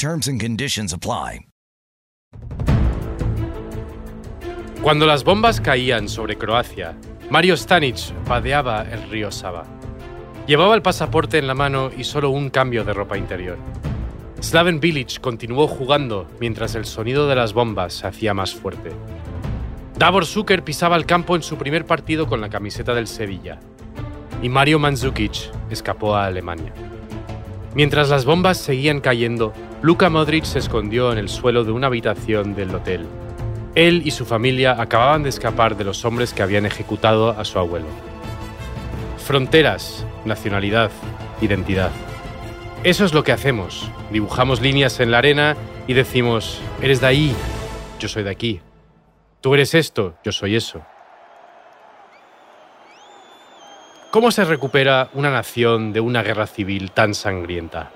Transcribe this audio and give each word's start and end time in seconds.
Terms 0.00 0.28
and 0.28 0.40
conditions 0.40 0.92
apply. 0.92 1.48
Cuando 4.80 5.06
las 5.06 5.24
bombas 5.24 5.60
caían 5.60 6.08
sobre 6.08 6.38
Croacia, 6.38 6.96
Mario 7.30 7.56
Stanic 7.56 7.96
vadeaba 8.28 8.82
el 8.82 9.10
río 9.10 9.32
Sava. 9.32 9.64
Llevaba 10.46 10.76
el 10.76 10.82
pasaporte 10.82 11.38
en 11.38 11.48
la 11.48 11.54
mano 11.54 11.90
y 11.98 12.04
solo 12.04 12.30
un 12.30 12.48
cambio 12.48 12.84
de 12.84 12.94
ropa 12.94 13.18
interior. 13.18 13.58
Slaven 14.40 14.78
Bilic 14.78 15.20
continuó 15.20 15.66
jugando 15.66 16.28
mientras 16.38 16.76
el 16.76 16.84
sonido 16.84 17.26
de 17.26 17.34
las 17.34 17.52
bombas 17.52 17.94
se 17.94 18.06
hacía 18.06 18.34
más 18.34 18.54
fuerte. 18.54 18.92
Davor 19.96 20.26
Zucker 20.26 20.62
pisaba 20.62 20.94
el 20.94 21.06
campo 21.06 21.34
en 21.34 21.42
su 21.42 21.56
primer 21.56 21.86
partido 21.86 22.28
con 22.28 22.40
la 22.40 22.50
camiseta 22.50 22.94
del 22.94 23.08
Sevilla. 23.08 23.58
Y 24.44 24.48
Mario 24.48 24.78
Mandzukic 24.78 25.50
escapó 25.70 26.14
a 26.14 26.26
Alemania. 26.26 26.72
Mientras 27.74 28.10
las 28.10 28.24
bombas 28.24 28.58
seguían 28.58 29.00
cayendo, 29.00 29.52
Luka 29.80 30.10
Modric 30.10 30.44
se 30.44 30.58
escondió 30.58 31.12
en 31.12 31.18
el 31.18 31.28
suelo 31.28 31.62
de 31.62 31.70
una 31.70 31.86
habitación 31.86 32.56
del 32.56 32.74
hotel. 32.74 33.06
Él 33.76 34.02
y 34.04 34.10
su 34.10 34.26
familia 34.26 34.80
acababan 34.80 35.22
de 35.22 35.28
escapar 35.28 35.76
de 35.76 35.84
los 35.84 36.04
hombres 36.04 36.34
que 36.34 36.42
habían 36.42 36.66
ejecutado 36.66 37.30
a 37.30 37.44
su 37.44 37.60
abuelo. 37.60 37.86
Fronteras, 39.18 40.04
nacionalidad, 40.24 40.90
identidad. 41.40 41.92
Eso 42.82 43.04
es 43.04 43.14
lo 43.14 43.22
que 43.22 43.30
hacemos. 43.30 43.88
Dibujamos 44.10 44.60
líneas 44.60 44.98
en 44.98 45.12
la 45.12 45.18
arena 45.18 45.56
y 45.86 45.94
decimos, 45.94 46.60
eres 46.82 47.00
de 47.00 47.06
ahí, 47.06 47.36
yo 48.00 48.08
soy 48.08 48.24
de 48.24 48.30
aquí. 48.30 48.60
Tú 49.40 49.54
eres 49.54 49.74
esto, 49.74 50.16
yo 50.24 50.32
soy 50.32 50.56
eso. 50.56 50.82
¿Cómo 54.10 54.32
se 54.32 54.44
recupera 54.44 55.08
una 55.12 55.30
nación 55.30 55.92
de 55.92 56.00
una 56.00 56.24
guerra 56.24 56.48
civil 56.48 56.90
tan 56.90 57.14
sangrienta? 57.14 57.92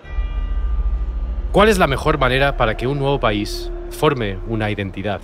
¿Cuál 1.53 1.69
es 1.69 1.77
la 1.77 1.87
mejor 1.87 2.17
manera 2.17 2.57
para 2.57 2.79
que 2.79 2.87
un 2.87 2.99
nuevo 2.99 3.21
país 3.21 3.71
forme 3.91 4.39
una 4.49 4.71
identidad? 4.71 5.21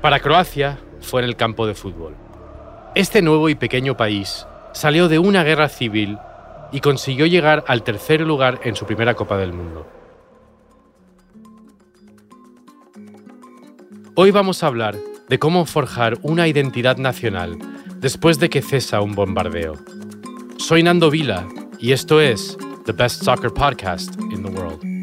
Para 0.00 0.20
Croacia 0.20 0.78
fue 1.00 1.20
en 1.20 1.28
el 1.28 1.34
campo 1.34 1.66
de 1.66 1.74
fútbol. 1.74 2.14
Este 2.94 3.22
nuevo 3.22 3.48
y 3.48 3.56
pequeño 3.56 3.96
país 3.96 4.46
salió 4.72 5.08
de 5.08 5.18
una 5.18 5.42
guerra 5.42 5.68
civil 5.68 6.16
y 6.70 6.78
consiguió 6.78 7.26
llegar 7.26 7.64
al 7.66 7.82
tercer 7.82 8.20
lugar 8.20 8.60
en 8.62 8.76
su 8.76 8.86
primera 8.86 9.14
Copa 9.14 9.36
del 9.36 9.52
Mundo. 9.52 9.84
Hoy 14.14 14.30
vamos 14.30 14.62
a 14.62 14.68
hablar 14.68 14.94
de 15.28 15.38
cómo 15.40 15.66
forjar 15.66 16.18
una 16.22 16.46
identidad 16.46 16.98
nacional 16.98 17.58
después 17.96 18.38
de 18.38 18.48
que 18.48 18.62
cesa 18.62 19.00
un 19.00 19.16
bombardeo. 19.16 19.74
Soy 20.56 20.84
Nando 20.84 21.10
Vila 21.10 21.48
y 21.80 21.90
esto 21.90 22.20
es 22.20 22.56
The 22.84 22.92
Best 22.92 23.24
Soccer 23.24 23.50
Podcast 23.50 24.14
in 24.30 24.44
the 24.44 24.50
World. 24.50 24.95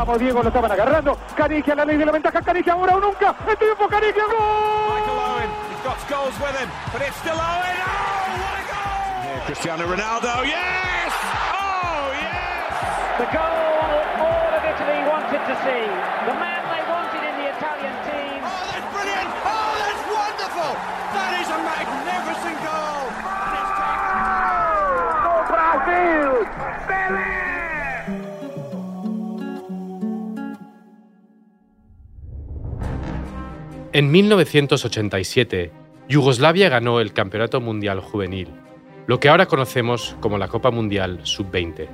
Vamos, 0.00 0.18
Diego, 0.18 0.42
lo 0.42 0.48
estaban 0.48 0.72
agarrando. 0.72 1.18
Canigia, 1.36 1.74
la 1.74 1.84
ley 1.84 1.98
de 1.98 2.06
la 2.06 2.12
ventaja. 2.12 2.40
Canigia, 2.40 2.72
ahora 2.72 2.96
o 2.96 3.00
nunca. 3.00 3.36
El 3.46 3.58
tiempo, 3.58 3.86
Canigia, 3.86 4.24
gol. 4.24 4.94
Michael 4.96 5.18
Owen, 5.20 5.50
he's 5.68 5.84
got 5.84 6.00
goals 6.08 6.32
with 6.40 6.56
him, 6.56 6.70
but 6.90 7.02
it's 7.02 7.16
still 7.20 7.36
Owen. 7.36 7.76
Oh, 7.84 8.32
what 8.40 8.56
a 8.56 8.64
goal! 8.64 9.28
Yeah, 9.28 9.44
Cristiano 9.44 9.84
Ronaldo, 9.84 10.32
yes! 10.48 11.12
Oh, 11.52 12.16
yes! 12.16 12.72
The 13.20 13.28
goal 13.28 14.24
all 14.24 14.56
of 14.56 14.64
Italy 14.72 15.04
wanted 15.04 15.42
to 15.44 15.54
see. 15.68 15.84
The 15.84 16.34
man 16.40 16.69
En 33.92 34.10
1987, 34.10 35.72
Yugoslavia 36.08 36.68
ganó 36.68 37.00
el 37.00 37.12
Campeonato 37.12 37.60
Mundial 37.60 38.00
Juvenil, 38.00 38.48
lo 39.06 39.18
que 39.18 39.28
ahora 39.28 39.46
conocemos 39.46 40.16
como 40.20 40.38
la 40.38 40.48
Copa 40.48 40.70
Mundial 40.70 41.20
Sub-20. 41.24 41.88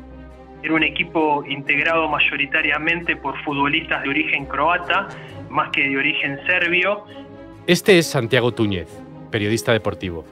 Era 0.63 0.75
un 0.75 0.83
equipo 0.83 1.45
integrado 1.49 2.09
mayoritariamente 2.09 3.17
por 3.17 3.41
futbolistas 3.45 4.03
de 4.03 4.09
origen 4.11 4.47
croata, 4.47 5.09
más 5.49 5.71
que 5.71 5.89
de 5.89 5.97
origen 5.97 6.39
serbio, 6.47 7.05
Este 7.67 7.99
es 7.99 8.07
Santiago 8.07 8.53
Túñez, 8.53 8.89
periodista 9.31 9.73
deportivo. 9.73 10.25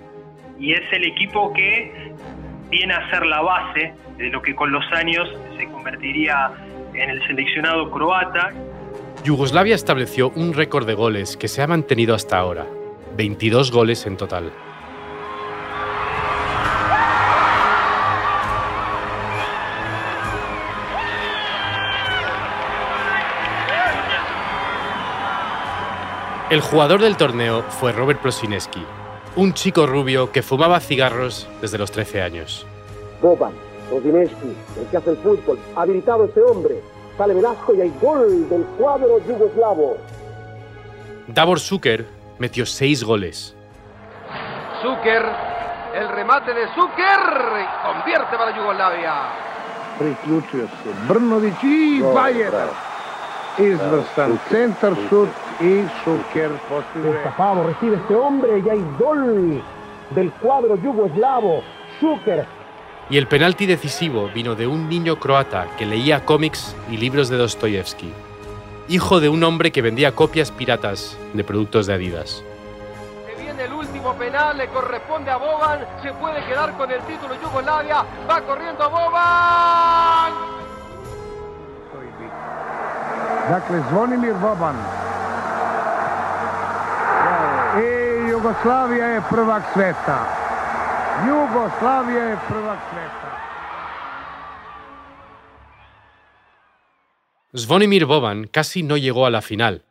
y 0.59 0.73
es 0.73 0.83
el 0.93 1.05
equipo 1.05 1.53
que 1.53 2.13
viene 2.71 2.95
a 2.95 3.11
ser 3.11 3.27
la 3.27 3.41
base 3.41 3.93
de 4.19 4.29
lo 4.29 4.41
que 4.41 4.55
con 4.55 4.71
los 4.71 4.85
años 4.93 5.29
se 5.57 5.67
convertiría 5.67 6.53
en 6.95 7.11
el 7.11 7.27
seleccionado 7.27 7.91
croata. 7.91 8.53
Yugoslavia 9.25 9.75
estableció 9.75 10.31
un 10.37 10.53
récord 10.53 10.87
de 10.87 10.93
goles 10.93 11.39
que 11.39 11.49
se 11.49 11.63
ha 11.63 11.67
mantenido 11.67 12.15
hasta 12.15 12.37
ahora, 12.37 12.67
22 13.17 13.73
goles 13.73 14.05
en 14.05 14.19
total. 14.19 14.53
El 26.51 26.61
jugador 26.61 27.01
del 27.01 27.17
torneo 27.17 27.63
fue 27.63 27.93
Robert 27.93 28.21
Prosineski, 28.21 28.85
un 29.37 29.55
chico 29.55 29.87
rubio 29.87 30.33
que 30.33 30.43
fumaba 30.43 30.79
cigarros 30.81 31.49
desde 31.63 31.79
los 31.79 31.91
13 31.91 32.21
años. 32.21 32.67
Boban, 33.23 33.55
Rodineski, 33.91 34.55
el 34.79 34.87
que 34.91 34.97
hace 34.99 35.11
el 35.13 35.17
fútbol, 35.17 35.59
habilitado 35.75 36.27
este 36.27 36.43
hombre. 36.43 36.83
Sale 37.17 37.35
Velasco 37.35 37.75
y 37.75 37.81
hay 37.81 37.93
gol 38.01 38.49
del 38.49 38.65
cuadro 38.79 39.19
yugoslavo. 39.27 39.97
Davor 41.29 41.61
Zucker 41.61 42.07
metió 42.39 42.67
6 42.67 43.05
goles. 43.05 43.57
Zucker, 44.83 45.25
el 45.95 46.09
remate 46.09 46.53
de 46.53 46.67
Zucker, 46.75 47.21
convierte 47.85 48.37
para 48.37 48.57
Yugoslavia. 48.57 49.15
priključio 49.99 50.67
se 50.83 50.91
Brnović 51.09 51.63
i 51.63 52.03
Bajer. 52.15 52.53
Izvrstan 53.59 54.39
centar 54.49 54.93
i 55.61 55.85
Šuker 56.05 56.51
postiže. 56.69 57.13
Destapado 57.13 57.63
recibe 57.63 57.97
este 57.97 58.15
hombre 58.15 58.59
y 58.59 58.69
hay 58.69 58.83
gol 58.99 59.63
del 60.11 60.33
cuadro 60.43 60.77
yugoslavo. 60.77 61.63
Zucker 62.01 62.45
Y 63.11 63.19
el 63.19 63.27
penalti 63.27 63.67
decisivo 63.67 64.31
vino 64.35 64.55
de 64.55 64.67
un 64.67 64.89
niño 64.89 65.17
croata 65.17 65.67
que 65.77 65.85
leía 65.85 66.25
cómics 66.25 66.75
y 66.91 66.97
libros 66.97 67.29
de 67.29 67.37
Dostoyevsky, 67.37 68.11
hijo 68.89 69.21
de 69.21 69.29
un 69.29 69.45
hombre 69.45 69.73
que 69.73 69.83
vendía 69.83 70.15
copias 70.15 70.51
piratas 70.51 71.19
de 71.35 71.45
productos 71.45 71.87
de 71.87 71.95
Adidas. 71.95 72.43
Se 73.27 73.43
viene 73.43 73.65
el 73.65 73.73
último 73.75 74.15
penal, 74.15 74.57
le 74.57 74.69
corresponde 74.69 75.31
a 75.31 75.37
Boban, 75.37 75.81
se 76.03 76.13
puede 76.15 76.45
quedar 76.47 76.77
con 76.79 76.91
el 76.91 77.01
título 77.03 77.35
Yugoslavia, 77.43 78.05
va 78.29 78.41
corriendo 78.41 78.89
Boban. 78.89 80.33
Dakle, 83.51 83.83
Zvonimir 83.91 84.33
Boban. 84.35 84.77
I 87.77 88.31
Jugoslavija 88.33 89.07
je 89.07 89.23
prvak 89.31 89.63
sveta. 89.75 90.44
Jugoslavija 91.23 92.23
je 92.23 92.37
prvak 92.49 92.79
sveta. 92.91 93.45
Zvonimir 97.57 98.05
Boban 98.05 98.47
casi 98.47 98.83
no 98.83 98.97
llegó 98.97 99.27
a 99.27 99.31
la 99.31 99.41
final. 99.41 99.85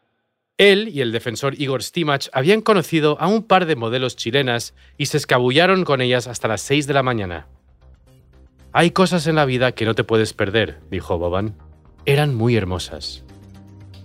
Él 0.58 0.90
y 0.90 1.02
el 1.02 1.12
defensor 1.12 1.56
Igor 1.60 1.82
Stimach 1.82 2.28
habían 2.34 2.62
conocido 2.62 3.18
a 3.20 3.28
un 3.28 3.44
par 3.44 3.66
de 3.66 3.76
modelos 3.76 4.16
chilenas 4.16 4.76
y 4.98 5.06
se 5.06 5.18
escabullaron 5.18 5.86
con 5.86 6.02
ellas 6.02 6.28
hasta 6.28 6.48
las 6.48 6.62
6 6.62 6.88
de 6.88 6.94
la 6.94 7.04
mañana. 7.04 7.48
Hay 8.74 8.92
cosas 8.92 9.26
en 9.28 9.36
la 9.36 9.46
vida 9.46 9.72
que 9.72 9.86
no 9.86 9.96
te 9.96 10.04
puedes 10.04 10.34
perder, 10.34 10.80
dijo 10.92 11.18
Boban. 11.18 11.56
Eran 12.06 12.36
muy 12.36 12.58
hermosas. 12.58 13.24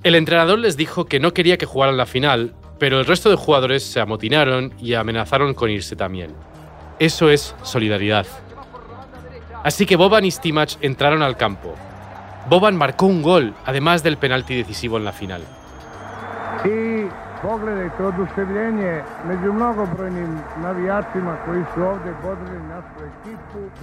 El 0.04 0.14
entrenador 0.14 0.60
les 0.60 0.76
dijo 0.76 1.06
que 1.06 1.18
no 1.18 1.34
quería 1.34 1.58
que 1.58 1.66
jugaran 1.66 1.96
la 1.96 2.06
final, 2.06 2.54
pero 2.78 3.00
el 3.00 3.06
resto 3.06 3.28
de 3.28 3.36
jugadores 3.36 3.82
se 3.82 3.98
amotinaron 3.98 4.72
y 4.80 4.94
amenazaron 4.94 5.52
con 5.54 5.70
irse 5.70 5.96
también. 5.96 6.32
Eso 6.98 7.30
es 7.30 7.54
solidaridad. 7.62 8.26
Así 9.62 9.86
que 9.86 9.94
Boban 9.96 10.24
y 10.24 10.30
Stimach 10.32 10.76
entraron 10.80 11.22
al 11.22 11.36
campo. 11.36 11.74
Boban 12.48 12.76
marcó 12.76 13.06
un 13.06 13.22
gol, 13.22 13.54
además 13.64 14.02
del 14.02 14.16
penalti 14.16 14.56
decisivo 14.56 14.96
en 14.96 15.04
la 15.04 15.12
final. 15.12 15.42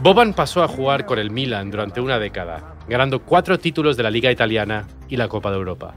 Boban 0.01 0.33
pasó 0.33 0.63
a 0.63 0.67
jugar 0.67 1.05
con 1.05 1.19
el 1.19 1.31
Milan 1.31 1.71
durante 1.71 2.01
una 2.01 2.19
década, 2.19 2.75
ganando 2.89 3.21
cuatro 3.21 3.57
títulos 3.57 3.95
de 3.95 4.03
la 4.03 4.09
Liga 4.09 4.29
Italiana 4.29 4.85
y 5.07 5.15
la 5.15 5.29
Copa 5.29 5.51
de 5.51 5.57
Europa. 5.57 5.93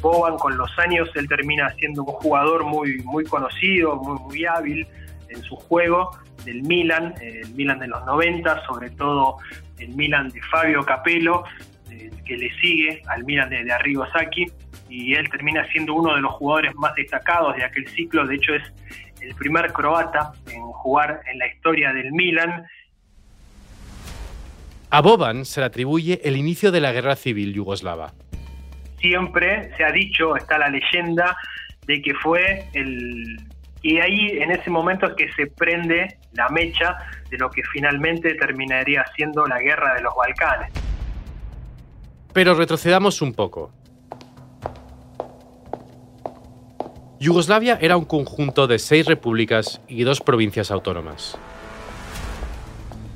Boban 0.00 0.38
con 0.38 0.56
los 0.56 0.70
años 0.78 1.10
él 1.16 1.28
termina 1.28 1.68
siendo 1.78 2.02
un 2.02 2.12
jugador 2.12 2.64
muy, 2.64 3.02
muy 3.02 3.24
conocido, 3.24 3.96
muy, 3.96 4.18
muy 4.20 4.46
hábil 4.46 4.86
en 5.28 5.42
su 5.42 5.56
juego 5.56 6.10
del 6.46 6.62
Milan, 6.62 7.12
eh, 7.20 7.42
el 7.44 7.54
Milan 7.54 7.78
de 7.78 7.88
los 7.88 8.02
90, 8.06 8.64
sobre 8.66 8.88
todo 8.90 9.36
el 9.78 9.88
Milan 9.90 10.30
de 10.30 10.40
Fabio 10.42 10.82
Capello, 10.84 11.44
eh, 11.90 12.10
que 12.24 12.36
le 12.38 12.50
sigue 12.60 13.02
al 13.08 13.24
Milan 13.24 13.50
de, 13.50 13.64
de 13.64 13.72
Arrigo 13.72 14.06
Sacchi, 14.10 14.46
y 14.88 15.14
él 15.14 15.28
termina 15.28 15.66
siendo 15.72 15.92
uno 15.94 16.14
de 16.14 16.22
los 16.22 16.32
jugadores 16.34 16.74
más 16.76 16.94
destacados 16.94 17.56
de 17.56 17.64
aquel 17.64 17.86
ciclo, 17.88 18.26
de 18.26 18.36
hecho 18.36 18.54
es 18.54 18.62
el 19.20 19.34
primer 19.34 19.72
croata 19.72 20.32
en 20.52 20.62
jugar 20.62 21.20
en 21.30 21.38
la 21.38 21.46
historia 21.48 21.92
del 21.92 22.12
Milan. 22.12 22.64
A 24.90 25.00
Boban 25.00 25.44
se 25.44 25.60
le 25.60 25.66
atribuye 25.66 26.20
el 26.24 26.36
inicio 26.36 26.70
de 26.70 26.80
la 26.80 26.92
guerra 26.92 27.16
civil 27.16 27.52
yugoslava. 27.52 28.12
Siempre 29.00 29.76
se 29.76 29.84
ha 29.84 29.90
dicho, 29.90 30.36
está 30.36 30.58
la 30.58 30.68
leyenda, 30.68 31.36
de 31.86 32.00
que 32.02 32.14
fue 32.14 32.64
el... 32.72 33.36
Y 33.82 33.98
ahí 33.98 34.38
en 34.38 34.50
ese 34.50 34.70
momento 34.70 35.06
es 35.06 35.14
que 35.14 35.32
se 35.32 35.46
prende 35.46 36.18
la 36.36 36.48
mecha 36.48 36.98
de 37.30 37.38
lo 37.38 37.50
que 37.50 37.62
finalmente 37.72 38.34
terminaría 38.34 39.04
siendo 39.14 39.46
la 39.46 39.60
guerra 39.60 39.94
de 39.94 40.02
los 40.02 40.14
Balcanes. 40.14 40.72
Pero 42.32 42.54
retrocedamos 42.54 43.22
un 43.22 43.32
poco. 43.32 43.72
Yugoslavia 47.18 47.78
era 47.80 47.96
un 47.96 48.04
conjunto 48.04 48.66
de 48.66 48.78
seis 48.78 49.06
repúblicas 49.06 49.80
y 49.88 50.04
dos 50.04 50.20
provincias 50.20 50.70
autónomas. 50.70 51.38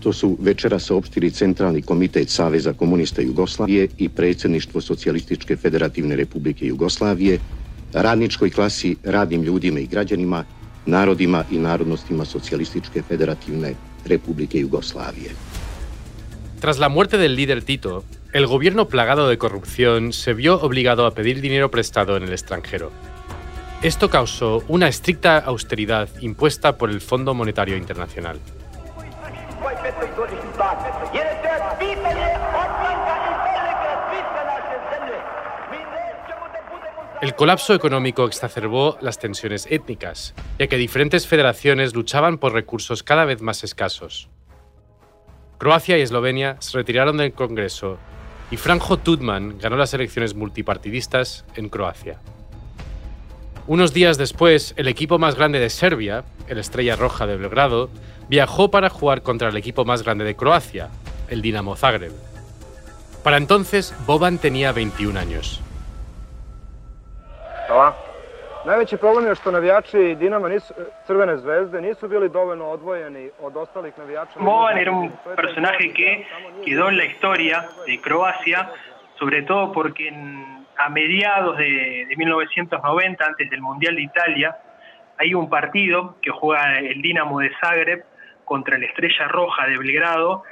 To 0.01 0.13
su 0.13 0.39
večera 0.41 0.79
saopštili 0.79 1.31
Centralni 1.31 1.83
komitet 1.83 2.29
Saveza 2.29 2.73
komunista 2.73 3.23
Jugoslavije 3.23 3.89
i 3.99 4.09
predsjedništvo 4.09 4.81
Socijalističke 4.81 5.57
federativne 5.57 6.17
republike 6.17 6.67
Jugoslavije, 6.67 7.39
radničkoj 7.93 8.51
klasi, 8.51 8.97
radnim 9.05 9.43
ljudima 9.43 9.81
i 9.81 9.87
građanima, 9.87 10.45
narodima 10.91 11.45
i 11.51 11.59
narodnostima 11.59 12.25
Socijalističke 12.25 13.03
federativne 13.03 13.75
republike 14.07 14.63
Jugoslavije. 14.63 15.31
Tras 16.61 16.79
la 16.79 16.89
muerte 16.89 17.17
del 17.17 17.37
líder 17.37 17.63
Tito, 17.63 18.05
el 18.33 18.47
gobierno 18.47 18.87
plagado 18.87 19.29
de 19.29 19.39
corrupción 19.39 20.13
se 20.13 20.35
vio 20.35 20.61
obligado 20.61 21.07
a 21.07 21.15
pedir 21.15 21.41
dinero 21.41 21.71
prestado 21.71 22.17
en 22.17 22.25
el 22.25 22.33
extranjero. 22.33 22.91
Esto 23.83 24.11
causó 24.11 24.63
una 24.69 24.89
estricta 24.89 25.39
austeridad 25.39 26.09
impuesta 26.21 26.77
por 26.77 26.91
el 26.91 27.01
Fondo 27.01 27.33
Monetario 27.33 27.77
Internacional. 27.77 28.39
El 37.21 37.35
colapso 37.35 37.75
económico 37.75 38.25
exacerbó 38.25 38.97
las 39.03 39.19
tensiones 39.19 39.67
étnicas, 39.69 40.35
ya 40.59 40.69
que 40.69 40.79
diferentes 40.79 41.27
federaciones 41.27 41.95
luchaban 41.95 42.39
por 42.39 42.55
recursos 42.55 43.03
cada 43.03 43.27
vez 43.27 43.43
más 43.43 43.63
escasos. 43.63 44.31
Croacia 45.59 45.99
y 45.99 46.01
Eslovenia 46.01 46.57
se 46.61 46.79
retiraron 46.79 47.19
del 47.19 47.35
Congreso 47.35 47.99
y 48.51 48.57
Franjo 48.57 48.97
Tudman 48.97 49.59
ganó 49.59 49.77
las 49.77 49.93
elecciones 49.93 50.35
multipartidistas 50.35 51.45
en 51.57 51.69
Croacia. 51.69 52.19
Unos 53.67 53.93
días 53.93 54.17
después, 54.17 54.73
el 54.79 54.89
equipo 54.89 55.19
más 55.19 55.35
grande 55.35 55.61
de 55.61 55.69
Serbia, 55.69 56.25
el 56.49 56.57
Estrella 56.57 56.97
Roja 56.97 57.27
de 57.27 57.37
Belgrado, 57.37 57.91
viajó 58.31 58.71
para 58.71 58.89
jugar 58.89 59.23
contra 59.23 59.51
el 59.51 59.59
equipo 59.59 59.85
más 59.85 60.03
grande 60.03 60.25
de 60.25 60.37
Croacia, 60.37 60.89
el 61.29 61.43
Dinamo 61.43 61.77
Zagreb. 61.77 62.13
Para 63.23 63.37
entonces, 63.37 63.93
Boban 64.07 64.39
tenía 64.39 64.73
21 64.73 65.21
años. 65.21 65.61
Hvala. 67.71 67.95
Najveći 68.65 68.97
era 74.81 74.93
un 74.93 75.11
personaje 75.37 75.93
que 75.95 76.27
quedó 76.65 76.89
en 76.89 76.97
la 76.97 77.05
historia 77.05 77.57
de 77.87 78.01
Croacia, 78.01 78.69
sobre 79.19 79.43
todo 79.43 79.73
porque 79.73 80.13
a 80.77 80.89
mediados 80.91 81.57
de, 81.57 82.07
de 82.09 82.15
1990, 82.17 83.25
antes 83.25 83.49
del 83.51 83.61
Mundial 83.61 83.95
de 83.97 84.03
Italia, 84.03 84.57
hay 85.19 85.35
un 85.35 85.49
partido 85.49 86.17
que 86.23 86.31
juega 86.31 86.79
el 86.79 87.01
Dinamo 87.03 87.39
de 87.41 87.51
Zagreb 87.61 88.05
contra 88.45 88.77
la 88.79 88.87
Estrella 88.87 89.29
Roja 89.29 89.67
de 89.67 89.79
Belgrado. 89.79 90.43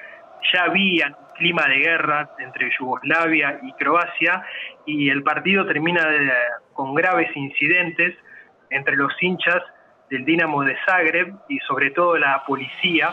Ya 0.53 0.63
había 0.65 1.15
clima 1.35 1.65
de 1.69 1.79
guerra 1.79 2.31
entre 2.39 2.71
Yugoslavia 2.79 3.59
y 3.63 3.73
Croacia 3.73 4.43
y 4.87 5.11
el 5.11 5.23
partido 5.23 5.67
termina 5.67 6.05
de- 6.09 6.33
con 6.79 6.95
graves 6.95 7.29
incidentes 7.35 8.15
entre 8.71 8.95
los 8.95 9.11
hinchas 9.21 9.61
del 10.11 10.25
Dinamo 10.25 10.63
de 10.63 10.77
Zagreb 10.87 11.35
y 11.49 11.59
sobre 11.67 11.91
todo 11.91 12.17
la 12.17 12.45
policía. 12.47 13.13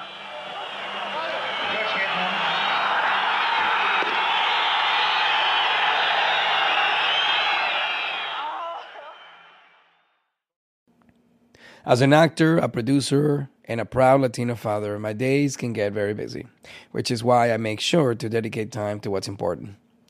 As 11.84 12.02
an 12.02 12.14
actor, 12.14 12.58
a 12.58 12.70
producer, 12.70 13.50
and 13.68 13.82
a 13.82 13.86
proud 13.86 14.22
Latino 14.22 14.54
father, 14.54 15.00
my 15.00 15.14
days 15.14 15.58
can 15.58 15.74
get 15.74 15.92
very 15.92 16.14
busy, 16.14 16.46
which 16.92 17.10
is 17.10 17.24
why 17.24 17.52
I 17.52 17.58
make 17.58 17.80
sure 17.80 18.14
to 18.14 18.30
dedicate 18.30 18.72
time 18.72 19.00
to 19.00 19.10
what's 19.10 19.28
important, 19.28 19.78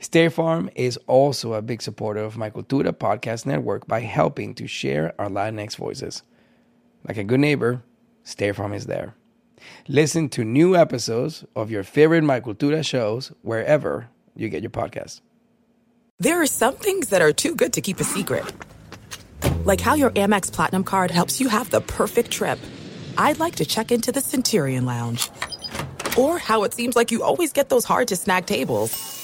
State 0.00 0.32
Farm 0.32 0.70
is 0.74 0.98
also 1.06 1.54
a 1.54 1.62
big 1.62 1.82
supporter 1.82 2.20
of 2.20 2.36
my 2.36 2.50
Cultura 2.50 2.92
podcast 2.92 3.46
network 3.46 3.86
by 3.86 4.00
helping 4.00 4.54
to 4.54 4.66
share 4.66 5.14
our 5.18 5.28
Latinx 5.28 5.76
voices. 5.76 6.22
Like 7.06 7.16
a 7.16 7.24
good 7.24 7.40
neighbor, 7.40 7.82
State 8.22 8.56
Farm 8.56 8.72
is 8.72 8.86
there. 8.86 9.14
Listen 9.88 10.28
to 10.30 10.44
new 10.44 10.76
episodes 10.76 11.44
of 11.56 11.70
your 11.70 11.82
favorite 11.82 12.22
My 12.22 12.40
Cultura 12.40 12.84
shows 12.84 13.32
wherever 13.42 14.08
you 14.36 14.48
get 14.48 14.62
your 14.62 14.70
podcasts. 14.70 15.20
There 16.18 16.40
are 16.40 16.46
some 16.46 16.76
things 16.76 17.08
that 17.08 17.22
are 17.22 17.32
too 17.32 17.54
good 17.54 17.72
to 17.74 17.80
keep 17.80 18.00
a 18.00 18.04
secret. 18.04 18.44
Like 19.64 19.80
how 19.80 19.94
your 19.94 20.10
Amex 20.10 20.52
Platinum 20.52 20.84
card 20.84 21.10
helps 21.10 21.40
you 21.40 21.48
have 21.48 21.70
the 21.70 21.80
perfect 21.80 22.30
trip. 22.30 22.58
I'd 23.16 23.38
like 23.38 23.56
to 23.56 23.64
check 23.64 23.90
into 23.90 24.12
the 24.12 24.20
Centurion 24.20 24.84
Lounge. 24.84 25.30
Or 26.16 26.38
how 26.38 26.64
it 26.64 26.74
seems 26.74 26.94
like 26.94 27.10
you 27.10 27.22
always 27.22 27.52
get 27.52 27.68
those 27.68 27.84
hard 27.84 28.08
to 28.08 28.16
snag 28.16 28.46
tables. 28.46 29.23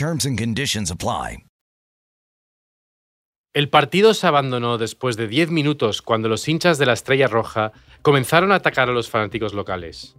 Terms 0.00 0.24
and 0.24 0.40
conditions 0.40 0.90
apply. 0.90 1.44
El 3.52 3.68
partido 3.68 4.14
se 4.14 4.26
abandonó 4.26 4.78
después 4.78 5.18
de 5.18 5.28
10 5.28 5.50
minutos 5.50 6.00
cuando 6.00 6.30
los 6.30 6.48
hinchas 6.48 6.78
de 6.78 6.86
la 6.86 6.94
Estrella 6.94 7.26
Roja 7.26 7.72
comenzaron 8.00 8.50
a 8.50 8.54
atacar 8.54 8.88
a 8.88 8.92
los 8.92 9.10
fanáticos 9.10 9.52
locales. 9.52 10.16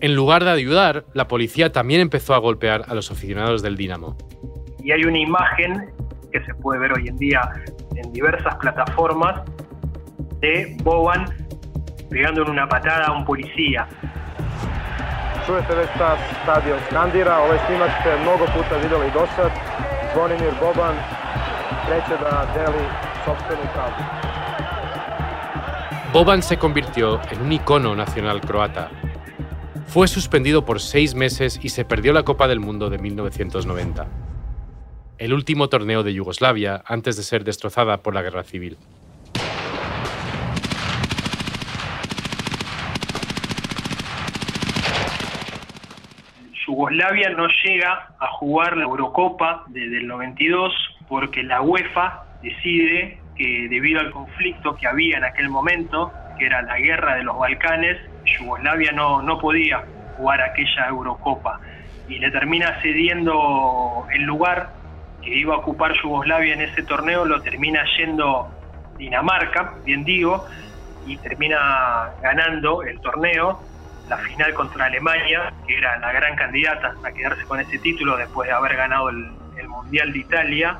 En 0.00 0.14
lugar 0.14 0.44
de 0.44 0.50
ayudar, 0.50 1.06
la 1.14 1.28
policía 1.28 1.72
también 1.72 2.02
empezó 2.02 2.34
a 2.34 2.38
golpear 2.40 2.84
a 2.88 2.94
los 2.94 3.10
aficionados 3.10 3.62
del 3.62 3.74
Dinamo. 3.74 4.18
Y 4.84 4.92
hay 4.92 5.04
una 5.04 5.18
imagen 5.18 5.94
que 6.30 6.44
se 6.44 6.52
puede 6.56 6.80
ver 6.80 6.92
hoy 6.92 7.08
en 7.08 7.16
día 7.16 7.40
en 7.96 8.12
diversas 8.12 8.54
plataformas 8.56 9.50
de 10.40 10.76
Boban 10.82 11.24
pegando 12.10 12.42
en 12.42 12.50
una 12.50 12.68
patada 12.68 13.06
a 13.06 13.12
un 13.12 13.24
policía. 13.24 13.88
Čujete 15.46 15.74
već 15.74 15.88
ta 15.98 16.16
stadion 16.42 16.78
skandira, 16.86 17.38
ovaj 17.38 17.58
snimak 17.66 17.90
ste 18.00 18.10
mnogo 18.22 18.44
puta 18.54 18.76
videli 18.82 19.10
do 19.14 19.26
sad. 19.36 19.52
Zvonimir 20.12 20.54
Boban 20.60 20.94
kreće 21.86 22.16
da 22.22 22.46
deli 22.54 22.84
sobstvenu 23.24 23.62
pravdu. 23.74 24.02
Boban 26.12 26.42
se 26.42 26.56
convirtió 26.56 27.20
en 27.32 27.42
un 27.42 27.52
icono 27.52 27.94
nacional 27.94 28.40
croata. 28.40 28.90
Fue 29.86 30.08
suspendido 30.08 30.64
por 30.64 30.80
seis 30.80 31.14
meses 31.14 31.58
y 31.62 31.68
se 31.68 31.84
perdió 31.84 32.12
la 32.12 32.22
Copa 32.22 32.48
del 32.48 32.60
Mundo 32.60 32.90
de 32.90 32.98
1990, 32.98 34.06
el 35.18 35.32
último 35.32 35.68
torneo 35.68 36.02
de 36.02 36.14
Yugoslavia 36.14 36.82
antes 36.86 37.16
de 37.16 37.22
ser 37.22 37.44
destrozada 37.44 37.96
por 37.98 38.14
la 38.14 38.22
guerra 38.22 38.42
civil. 38.42 38.76
Yugoslavia 46.90 47.30
no 47.30 47.46
llega 47.64 48.08
a 48.18 48.26
jugar 48.38 48.76
la 48.76 48.82
Eurocopa 48.82 49.62
desde 49.68 49.98
el 49.98 50.08
92 50.08 50.72
porque 51.08 51.44
la 51.44 51.62
UEFA 51.62 52.24
decide 52.42 53.20
que 53.36 53.68
debido 53.70 54.00
al 54.00 54.10
conflicto 54.10 54.74
que 54.74 54.88
había 54.88 55.18
en 55.18 55.24
aquel 55.24 55.48
momento, 55.50 56.10
que 56.36 56.46
era 56.46 56.62
la 56.62 56.78
guerra 56.78 57.14
de 57.14 57.22
los 57.22 57.38
Balcanes, 57.38 57.96
Yugoslavia 58.24 58.90
no, 58.90 59.22
no 59.22 59.38
podía 59.38 59.84
jugar 60.16 60.42
aquella 60.42 60.88
Eurocopa. 60.88 61.60
Y 62.08 62.18
le 62.18 62.30
termina 62.32 62.76
cediendo 62.82 64.04
el 64.12 64.22
lugar 64.24 64.70
que 65.22 65.32
iba 65.32 65.54
a 65.54 65.58
ocupar 65.58 65.92
Yugoslavia 66.02 66.54
en 66.54 66.62
ese 66.62 66.82
torneo, 66.82 67.24
lo 67.24 67.40
termina 67.40 67.84
yendo 67.98 68.50
Dinamarca, 68.98 69.74
bien 69.84 70.04
digo, 70.04 70.44
y 71.06 71.16
termina 71.18 72.10
ganando 72.20 72.82
el 72.82 73.00
torneo 73.00 73.69
la 74.10 74.18
final 74.18 74.52
contra 74.54 74.86
Alemania, 74.86 75.52
que 75.66 75.78
era 75.78 75.96
la 76.00 76.12
gran 76.12 76.34
candidata 76.34 76.96
a 77.04 77.12
quedarse 77.12 77.44
con 77.44 77.60
ese 77.60 77.78
título 77.78 78.16
después 78.16 78.48
de 78.48 78.52
haber 78.52 78.76
ganado 78.76 79.08
el, 79.08 79.30
el 79.56 79.68
Mundial 79.68 80.12
de 80.12 80.18
Italia. 80.18 80.78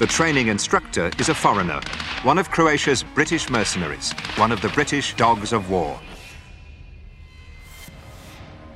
The 0.00 0.06
training 0.08 0.48
instructor 0.48 1.10
is 1.20 1.28
a 1.28 1.34
foreigner, 1.34 1.80
one 2.24 2.38
of 2.38 2.50
Croatia's 2.50 3.04
British 3.14 3.48
mercenaries, 3.48 4.12
one 4.36 4.52
of 4.52 4.60
the 4.60 4.68
British 4.68 5.14
dogs 5.16 5.52
of 5.52 5.70
war. 5.70 5.96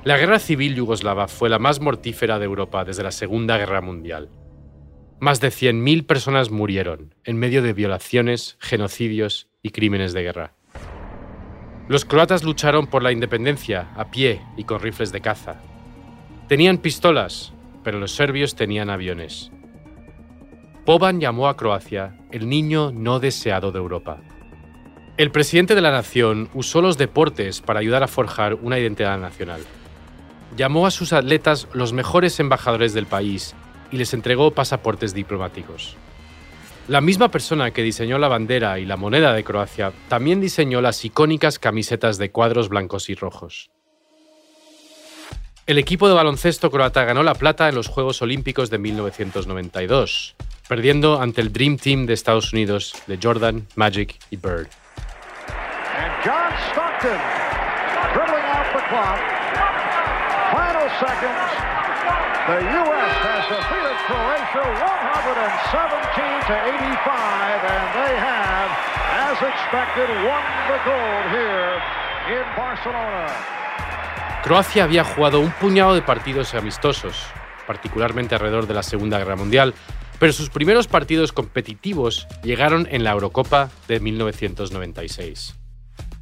La 0.05 0.17
guerra 0.17 0.39
civil 0.39 0.73
yugoslava 0.73 1.27
fue 1.27 1.49
la 1.49 1.59
más 1.59 1.81
mortífera 1.81 2.39
de 2.39 2.45
Europa 2.45 2.85
desde 2.85 3.03
la 3.03 3.11
Segunda 3.11 3.57
Guerra 3.57 3.81
Mundial. 3.81 4.29
Más 5.19 5.41
de 5.41 5.49
100.000 5.49 6.07
personas 6.07 6.49
murieron 6.49 7.13
en 7.25 7.37
medio 7.37 7.61
de 7.61 7.73
violaciones, 7.73 8.57
genocidios 8.59 9.49
y 9.61 9.69
crímenes 9.69 10.13
de 10.13 10.23
guerra. 10.23 10.53
Los 11.87 12.05
croatas 12.05 12.43
lucharon 12.43 12.87
por 12.87 13.03
la 13.03 13.11
independencia 13.11 13.89
a 13.95 14.11
pie 14.11 14.41
y 14.57 14.63
con 14.63 14.79
rifles 14.79 15.11
de 15.11 15.21
caza. 15.21 15.61
Tenían 16.47 16.77
pistolas, 16.77 17.53
pero 17.83 17.99
los 17.99 18.13
serbios 18.13 18.55
tenían 18.55 18.89
aviones. 18.89 19.51
Boban 20.85 21.19
llamó 21.19 21.47
a 21.47 21.55
Croacia 21.55 22.17
el 22.31 22.49
niño 22.49 22.91
no 22.91 23.19
deseado 23.19 23.71
de 23.71 23.79
Europa. 23.79 24.17
El 25.17 25.31
presidente 25.31 25.75
de 25.75 25.81
la 25.81 25.91
nación 25.91 26.49
usó 26.53 26.81
los 26.81 26.97
deportes 26.97 27.61
para 27.61 27.79
ayudar 27.79 28.03
a 28.03 28.07
forjar 28.07 28.55
una 28.55 28.79
identidad 28.79 29.19
nacional. 29.19 29.61
Llamó 30.57 30.87
a 30.87 30.91
sus 30.91 31.13
atletas 31.13 31.67
los 31.73 31.93
mejores 31.93 32.39
embajadores 32.39 32.93
del 32.93 33.05
país 33.05 33.53
y 33.91 33.97
les 33.97 34.13
entregó 34.13 34.51
pasaportes 34.51 35.13
diplomáticos. 35.13 35.95
La 36.87 36.99
misma 36.99 37.29
persona 37.29 37.71
que 37.71 37.83
diseñó 37.83 38.17
la 38.17 38.27
bandera 38.27 38.79
y 38.79 38.85
la 38.85 38.97
moneda 38.97 39.33
de 39.33 39.43
Croacia 39.43 39.93
también 40.09 40.41
diseñó 40.41 40.81
las 40.81 41.05
icónicas 41.05 41.59
camisetas 41.59 42.17
de 42.17 42.31
cuadros 42.31 42.69
blancos 42.69 43.09
y 43.09 43.15
rojos. 43.15 43.69
El 45.67 45.77
equipo 45.77 46.07
de 46.07 46.15
baloncesto 46.15 46.71
croata 46.71 47.05
ganó 47.05 47.23
la 47.23 47.35
plata 47.35 47.69
en 47.69 47.75
los 47.75 47.87
Juegos 47.87 48.21
Olímpicos 48.21 48.69
de 48.69 48.79
1992, 48.79 50.35
perdiendo 50.67 51.21
ante 51.21 51.41
el 51.41 51.53
Dream 51.53 51.77
Team 51.77 52.07
de 52.07 52.13
Estados 52.13 52.51
Unidos 52.51 52.93
de 53.07 53.19
Jordan, 53.21 53.67
Magic 53.75 54.17
y 54.31 54.37
Bird. 54.37 54.67
And 55.95 56.11
John 56.23 56.51
Stockton 56.71 57.41
the 62.47 62.57
U.S. 62.57 63.13
has 63.21 63.45
defeated 63.53 63.97
Croatia 64.09 64.65
117 64.65 66.41
to 66.49 66.55
85, 66.73 67.61
and 67.69 67.87
they 67.93 68.13
have, 68.17 68.71
as 69.29 69.37
expected, 69.45 70.09
won 70.25 70.43
the 70.65 70.79
gold 70.81 71.25
here 71.29 71.77
in 72.33 72.45
Barcelona. 72.57 73.27
Croacia 74.43 74.85
había 74.85 75.03
jugado 75.03 75.39
un 75.39 75.51
puñado 75.51 75.93
de 75.93 76.01
partidos 76.01 76.55
amistosos, 76.55 77.27
particularmente 77.67 78.33
alrededor 78.33 78.65
de 78.65 78.73
la 78.73 78.83
Segunda 78.83 79.19
Guerra 79.19 79.35
Mundial, 79.35 79.75
pero 80.19 80.33
sus 80.33 80.49
primeros 80.49 80.87
partidos 80.87 81.31
competitivos 81.31 82.27
llegaron 82.43 82.87
en 82.89 83.03
la 83.03 83.11
Eurocopa 83.11 83.69
de 83.87 83.99
1996. 83.99 85.60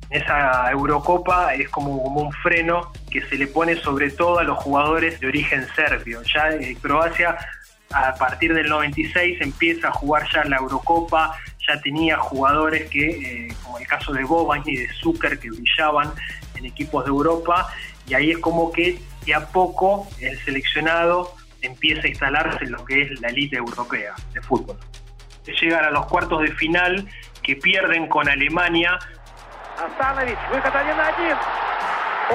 Esa 0.09 0.71
Eurocopa 0.71 1.53
es 1.53 1.69
como, 1.69 1.93
un 1.95 2.31
freno 2.31 2.91
que 3.11 3.21
se 3.27 3.37
le 3.37 3.47
pone 3.47 3.75
sobre 3.75 4.09
todo 4.09 4.39
a 4.39 4.43
los 4.43 4.57
jugadores 4.57 5.19
de 5.19 5.27
origen 5.27 5.67
serbio. 5.75 6.21
Ya 6.23 6.49
eh, 6.49 6.75
Croacia 6.81 7.37
a 7.91 8.13
partir 8.15 8.53
del 8.53 8.69
96 8.69 9.41
empieza 9.41 9.89
a 9.89 9.91
jugar 9.91 10.27
ya 10.31 10.43
la 10.43 10.57
Eurocopa, 10.57 11.35
ya 11.67 11.79
tenía 11.81 12.17
jugadores 12.17 12.89
que, 12.89 13.07
eh, 13.07 13.53
como 13.63 13.79
el 13.79 13.87
caso 13.87 14.13
de 14.13 14.23
Boban 14.23 14.61
y 14.65 14.77
de 14.77 14.89
Zucker, 14.93 15.39
que 15.39 15.49
brillaban 15.49 16.11
en 16.55 16.65
equipos 16.65 17.03
de 17.05 17.09
Europa, 17.09 17.67
y 18.07 18.13
ahí 18.13 18.31
es 18.31 18.37
como 18.39 18.71
que 18.71 18.99
de 19.25 19.33
a 19.33 19.47
poco 19.47 20.07
el 20.19 20.37
seleccionado 20.39 21.35
empieza 21.61 22.03
a 22.03 22.07
instalarse 22.07 22.65
en 22.65 22.71
lo 22.71 22.85
que 22.85 23.01
es 23.01 23.21
la 23.21 23.29
élite 23.29 23.57
europea 23.57 24.13
de 24.33 24.41
fútbol. 24.41 24.77
Llegan 25.61 25.83
a 25.83 25.89
los 25.89 26.05
cuartos 26.05 26.41
de 26.41 26.51
final 26.51 27.07
que 27.41 27.55
pierden 27.55 28.07
con 28.07 28.29
Alemania. 28.29 28.99
Остановить, 29.78 30.38
выход 30.52 30.74
один 30.74 30.96
на 30.96 31.08
один. 31.08 31.36
О, 32.30 32.34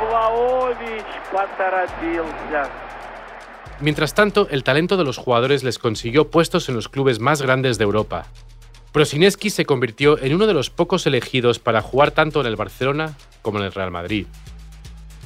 Влаович 0.00 1.06
поторопился. 1.32 2.70
Mientras 3.80 4.14
tanto, 4.14 4.48
el 4.50 4.62
talento 4.62 4.96
de 4.96 5.04
los 5.04 5.16
jugadores 5.16 5.64
les 5.64 5.78
consiguió 5.78 6.30
puestos 6.30 6.68
en 6.68 6.76
los 6.76 6.88
clubes 6.88 7.18
más 7.18 7.42
grandes 7.42 7.76
de 7.78 7.84
Europa. 7.84 8.26
Prosineski 8.92 9.50
se 9.50 9.66
convirtió 9.66 10.18
en 10.22 10.34
uno 10.34 10.46
de 10.46 10.54
los 10.54 10.70
pocos 10.70 11.06
elegidos 11.06 11.58
para 11.58 11.82
jugar 11.82 12.12
tanto 12.12 12.40
en 12.40 12.46
el 12.46 12.54
Barcelona 12.54 13.16
como 13.42 13.58
en 13.58 13.64
el 13.64 13.72
Real 13.72 13.90
Madrid. 13.90 14.28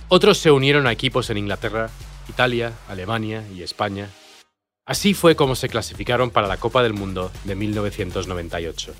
Otros 0.08 0.38
se 0.38 0.50
unieron 0.50 0.86
a 0.86 0.92
equipos 0.92 1.28
en 1.28 1.36
Inglaterra, 1.36 1.90
Italia, 2.30 2.72
Alemania 2.88 3.44
y 3.54 3.62
España. 3.62 4.08
Así 4.86 5.12
fue 5.12 5.36
como 5.36 5.54
se 5.54 5.68
clasificaron 5.68 6.30
para 6.30 6.48
la 6.48 6.56
Copa 6.56 6.82
del 6.82 6.94
Mundo 6.94 7.30
de 7.44 7.54
1998. 7.54 8.94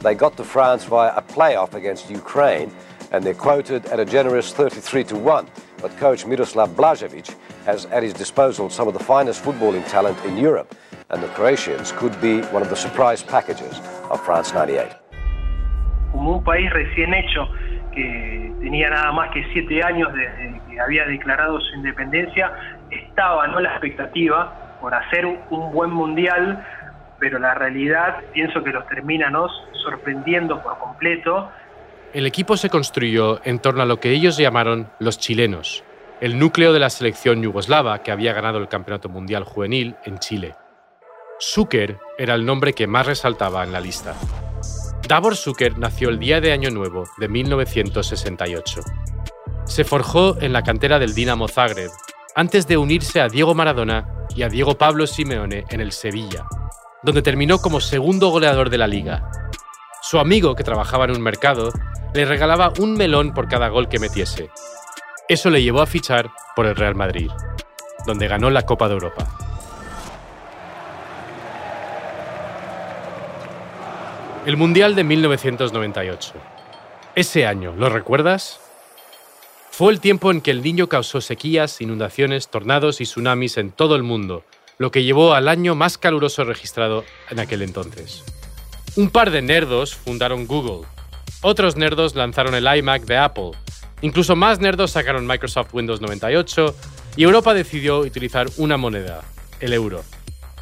They 0.00 0.14
got 0.14 0.36
to 0.36 0.44
France 0.44 0.84
via 0.84 1.12
a 1.16 1.22
playoff 1.22 1.74
against 1.74 2.10
Ukraine, 2.10 2.70
and 3.12 3.24
they're 3.24 3.34
quoted 3.34 3.86
at 3.86 3.98
a 3.98 4.04
generous 4.04 4.52
33 4.52 5.04
to 5.04 5.16
1. 5.16 5.46
But 5.80 5.96
coach 5.96 6.26
Miroslav 6.26 6.70
Blaževic 6.70 7.34
has 7.64 7.86
at 7.86 8.02
his 8.02 8.12
disposal 8.12 8.68
some 8.70 8.88
of 8.88 8.94
the 8.94 9.02
finest 9.02 9.42
footballing 9.42 9.88
talent 9.88 10.18
in 10.24 10.36
Europe, 10.36 10.74
and 11.10 11.22
the 11.22 11.28
Croatians 11.28 11.92
could 11.92 12.18
be 12.20 12.42
one 12.52 12.62
of 12.62 12.68
the 12.68 12.76
surprise 12.76 13.22
packages 13.22 13.80
of 14.10 14.24
France 14.24 14.52
98. 14.52 14.94
Como 16.12 16.38
un 16.38 16.44
país 16.44 16.70
recién 16.70 17.14
hecho, 17.14 17.48
que 17.94 18.52
tenía 18.60 18.90
nada 18.90 19.12
más 19.12 19.30
que 19.32 19.44
siete 19.52 19.82
años 19.82 20.12
desde 20.12 20.60
que 20.68 20.80
había 20.80 21.06
declarado 21.06 21.60
su 21.60 21.74
independencia, 21.74 22.52
estaba 22.90 23.46
¿no? 23.48 23.60
la 23.60 23.70
expectativa 23.70 24.78
por 24.80 24.94
hacer 24.94 25.26
un 25.26 25.72
buen 25.72 25.90
mundial, 25.90 26.64
pero 27.18 27.38
la 27.38 27.54
realidad 27.54 28.22
pienso 28.32 28.62
que 28.62 28.70
los 28.70 28.86
termina 28.86 29.30
¿no? 29.30 29.48
sorprendiendo 29.84 30.62
por 30.62 30.78
completo. 30.78 31.50
El 32.12 32.26
equipo 32.26 32.56
se 32.56 32.70
construyó 32.70 33.40
en 33.44 33.58
torno 33.58 33.82
a 33.82 33.86
lo 33.86 34.00
que 34.00 34.10
ellos 34.10 34.36
llamaron 34.36 34.88
los 34.98 35.18
chilenos, 35.18 35.84
el 36.20 36.38
núcleo 36.38 36.72
de 36.72 36.80
la 36.80 36.90
selección 36.90 37.42
yugoslava 37.42 38.02
que 38.02 38.10
había 38.10 38.32
ganado 38.32 38.58
el 38.58 38.68
Campeonato 38.68 39.08
Mundial 39.08 39.44
Juvenil 39.44 39.96
en 40.04 40.18
Chile. 40.18 40.54
Zucker 41.38 41.98
era 42.16 42.34
el 42.34 42.46
nombre 42.46 42.72
que 42.72 42.86
más 42.86 43.06
resaltaba 43.06 43.62
en 43.62 43.72
la 43.72 43.80
lista. 43.80 44.14
Davor 45.06 45.36
Zucker 45.36 45.78
nació 45.78 46.08
el 46.08 46.18
día 46.18 46.40
de 46.40 46.52
Año 46.52 46.70
Nuevo 46.70 47.04
de 47.18 47.28
1968. 47.28 48.80
Se 49.64 49.84
forjó 49.84 50.40
en 50.40 50.52
la 50.52 50.62
cantera 50.62 50.98
del 50.98 51.14
Dinamo 51.14 51.48
Zagreb 51.48 51.90
antes 52.34 52.66
de 52.66 52.76
unirse 52.76 53.20
a 53.20 53.28
Diego 53.28 53.54
Maradona 53.54 54.08
y 54.34 54.42
a 54.42 54.48
Diego 54.48 54.76
Pablo 54.76 55.06
Simeone 55.06 55.64
en 55.70 55.80
el 55.80 55.92
Sevilla, 55.92 56.46
donde 57.06 57.22
terminó 57.22 57.60
como 57.60 57.80
segundo 57.80 58.30
goleador 58.30 58.68
de 58.68 58.78
la 58.78 58.88
liga. 58.88 59.30
Su 60.02 60.18
amigo, 60.18 60.56
que 60.56 60.64
trabajaba 60.64 61.04
en 61.04 61.12
un 61.12 61.22
mercado, 61.22 61.72
le 62.12 62.24
regalaba 62.24 62.72
un 62.80 62.94
melón 62.94 63.32
por 63.32 63.46
cada 63.46 63.68
gol 63.68 63.88
que 63.88 64.00
metiese. 64.00 64.50
Eso 65.28 65.48
le 65.48 65.62
llevó 65.62 65.82
a 65.82 65.86
fichar 65.86 66.32
por 66.56 66.66
el 66.66 66.74
Real 66.74 66.96
Madrid, 66.96 67.30
donde 68.08 68.26
ganó 68.26 68.50
la 68.50 68.62
Copa 68.62 68.88
de 68.88 68.94
Europa. 68.94 69.24
El 74.44 74.56
Mundial 74.56 74.96
de 74.96 75.04
1998. 75.04 76.32
Ese 77.14 77.46
año, 77.46 77.72
¿lo 77.78 77.88
recuerdas? 77.88 78.58
Fue 79.70 79.92
el 79.92 80.00
tiempo 80.00 80.32
en 80.32 80.40
que 80.40 80.50
el 80.50 80.60
niño 80.60 80.88
causó 80.88 81.20
sequías, 81.20 81.80
inundaciones, 81.80 82.48
tornados 82.48 83.00
y 83.00 83.04
tsunamis 83.04 83.58
en 83.58 83.70
todo 83.70 83.94
el 83.94 84.02
mundo, 84.02 84.42
lo 84.78 84.90
que 84.90 85.04
llevó 85.04 85.34
al 85.34 85.48
año 85.48 85.74
más 85.74 85.98
caluroso 85.98 86.44
registrado 86.44 87.04
en 87.30 87.40
aquel 87.40 87.62
entonces. 87.62 88.24
Un 88.96 89.10
par 89.10 89.30
de 89.30 89.42
nerdos 89.42 89.94
fundaron 89.94 90.46
Google. 90.46 90.86
Otros 91.42 91.76
nerdos 91.76 92.14
lanzaron 92.14 92.54
el 92.54 92.66
iMac 92.78 93.04
de 93.04 93.16
Apple. 93.16 93.50
Incluso 94.02 94.36
más 94.36 94.60
nerdos 94.60 94.92
sacaron 94.92 95.26
Microsoft 95.26 95.72
Windows 95.72 96.00
98 96.00 96.74
y 97.16 97.22
Europa 97.22 97.54
decidió 97.54 98.00
utilizar 98.00 98.46
una 98.56 98.76
moneda, 98.76 99.22
el 99.60 99.72
euro. 99.72 100.04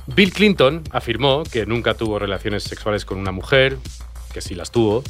Bill 0.07 0.33
Clinton 0.33 0.83
afirmó 0.91 1.43
que 1.45 1.67
nunca 1.67 1.95
tuvo 1.95 2.19
relaciones 2.19 2.63
sexuales 2.65 3.05
con 3.05 3.19
una 3.19 3.33
mujer, 3.33 3.79
que 4.33 4.41
sí 4.41 4.55
las 4.55 4.71
tuvo, 4.71 5.03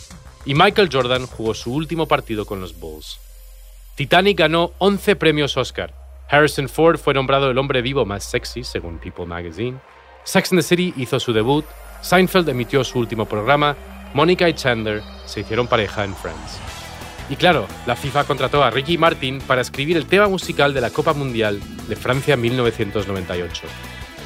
y 0.46 0.54
Michael 0.54 0.90
Jordan 0.92 1.26
jugó 1.26 1.54
su 1.54 1.72
último 1.72 2.06
partido 2.06 2.46
con 2.46 2.60
los 2.60 2.78
Bulls. 2.78 3.18
Titanic 3.96 4.38
ganó 4.38 4.72
11 4.78 5.16
premios 5.16 5.56
Oscar. 5.56 6.03
Harrison 6.28 6.68
Ford 6.68 6.98
fue 6.98 7.14
nombrado 7.14 7.50
el 7.50 7.58
hombre 7.58 7.82
vivo 7.82 8.04
más 8.04 8.24
sexy, 8.24 8.64
según 8.64 8.98
People 8.98 9.26
magazine. 9.26 9.78
Sex 10.24 10.52
and 10.52 10.60
the 10.60 10.66
City 10.66 10.94
hizo 10.96 11.20
su 11.20 11.32
debut. 11.32 11.64
Seinfeld 12.00 12.48
emitió 12.48 12.82
su 12.84 12.98
último 12.98 13.26
programa. 13.26 13.76
Monica 14.14 14.48
y 14.48 14.54
Chandler 14.54 15.02
se 15.26 15.40
hicieron 15.40 15.66
pareja 15.66 16.04
en 16.04 16.14
Friends. 16.14 16.60
Y 17.28 17.36
claro, 17.36 17.66
la 17.86 17.96
FIFA 17.96 18.24
contrató 18.24 18.62
a 18.62 18.70
Ricky 18.70 18.98
Martin 18.98 19.40
para 19.40 19.60
escribir 19.60 19.96
el 19.96 20.06
tema 20.06 20.28
musical 20.28 20.74
de 20.74 20.80
la 20.80 20.90
Copa 20.90 21.14
Mundial 21.14 21.60
de 21.88 21.96
Francia 21.96 22.36
1998, 22.36 23.66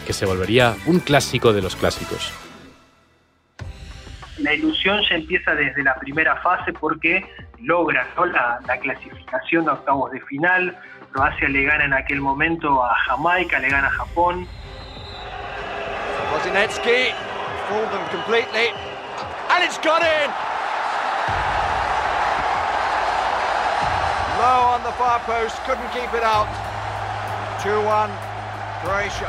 que 0.07 0.13
se 0.13 0.27
volvería 0.27 0.77
un 0.87 1.01
clásico 1.01 1.53
de 1.53 1.63
los 1.63 1.77
clásicos 1.77 2.33
la 4.39 4.55
ilusión 4.55 5.01
ya 5.09 5.17
empieza 5.17 5.55
desde 5.55 5.83
la 5.83 5.95
primera 5.97 6.37
fase 6.37 6.73
porque 6.73 7.25
logra 7.61 8.07
la, 8.33 8.79
clasificación 8.81 9.65
de 9.65 9.73
octavos 9.73 10.13
de 10.13 10.21
final. 10.23 10.77
Croacia 11.13 11.49
le 11.49 11.65
gana 11.65 11.85
en 11.85 11.95
aquel 11.95 12.21
momento 12.21 12.85
a 12.85 12.95
Jamaica, 13.07 13.59
le 13.59 13.69
gana 13.69 13.89
a 13.89 13.91
Japón. 13.91 14.47
Kozinetsky 16.33 17.15
fooled 17.69 17.91
them 17.91 18.05
completely, 18.11 18.69
and 19.51 19.65
it's 19.65 19.79
got 19.79 20.03
in. 20.03 20.31
Low 24.39 24.75
on 24.75 24.83
the 24.85 24.93
far 24.93 25.21
post, 25.27 25.57
couldn't 25.67 25.91
keep 25.93 26.13
it 26.15 26.23
out. 26.23 26.47
2-1, 27.65 28.09
Croatia. 28.83 29.29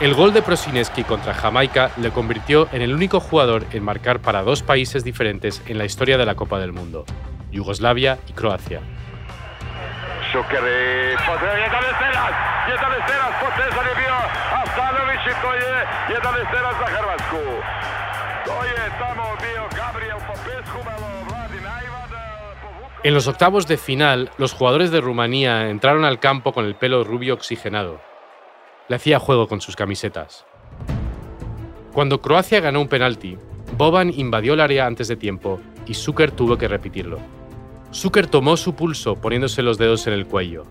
El 0.00 0.14
gol 0.14 0.32
de 0.32 0.42
Prosineski 0.42 1.02
contra 1.02 1.34
Jamaica 1.34 1.90
le 1.96 2.10
convirtió 2.10 2.68
en 2.72 2.82
el 2.82 2.94
único 2.94 3.18
jugador 3.18 3.66
en 3.72 3.82
marcar 3.82 4.20
para 4.20 4.42
dos 4.42 4.62
países 4.62 5.02
diferentes 5.02 5.60
en 5.66 5.76
la 5.76 5.84
historia 5.84 6.16
de 6.16 6.24
la 6.24 6.36
Copa 6.36 6.60
del 6.60 6.72
Mundo, 6.72 7.04
Yugoslavia 7.50 8.18
y 8.28 8.32
Croacia. 8.32 8.80
En 23.04 23.14
los 23.14 23.26
octavos 23.26 23.66
de 23.66 23.76
final, 23.76 24.30
los 24.38 24.52
jugadores 24.52 24.90
de 24.90 25.00
Rumanía 25.00 25.70
entraron 25.70 26.04
al 26.04 26.20
campo 26.20 26.52
con 26.52 26.64
el 26.64 26.74
pelo 26.74 27.04
rubio 27.04 27.34
oxigenado, 27.34 28.00
le 28.88 28.96
hacía 28.96 29.18
juego 29.18 29.48
con 29.48 29.60
sus 29.60 29.76
camisetas. 29.76 30.44
Cuando 31.92 32.20
Croacia 32.20 32.60
ganó 32.60 32.80
un 32.80 32.88
penalti, 32.88 33.38
Boban 33.76 34.12
invadió 34.14 34.54
el 34.54 34.60
área 34.60 34.86
antes 34.86 35.08
de 35.08 35.16
tiempo 35.16 35.60
y 35.86 35.94
Zucker 35.94 36.32
tuvo 36.32 36.58
que 36.58 36.68
repetirlo. 36.68 37.37
Zucker 37.92 38.26
tomó 38.26 38.56
su 38.56 38.74
pulso 38.74 39.16
poniéndose 39.16 39.62
los 39.62 39.78
dedos 39.78 40.06
en 40.06 40.12
el 40.12 40.26
cuello, 40.26 40.64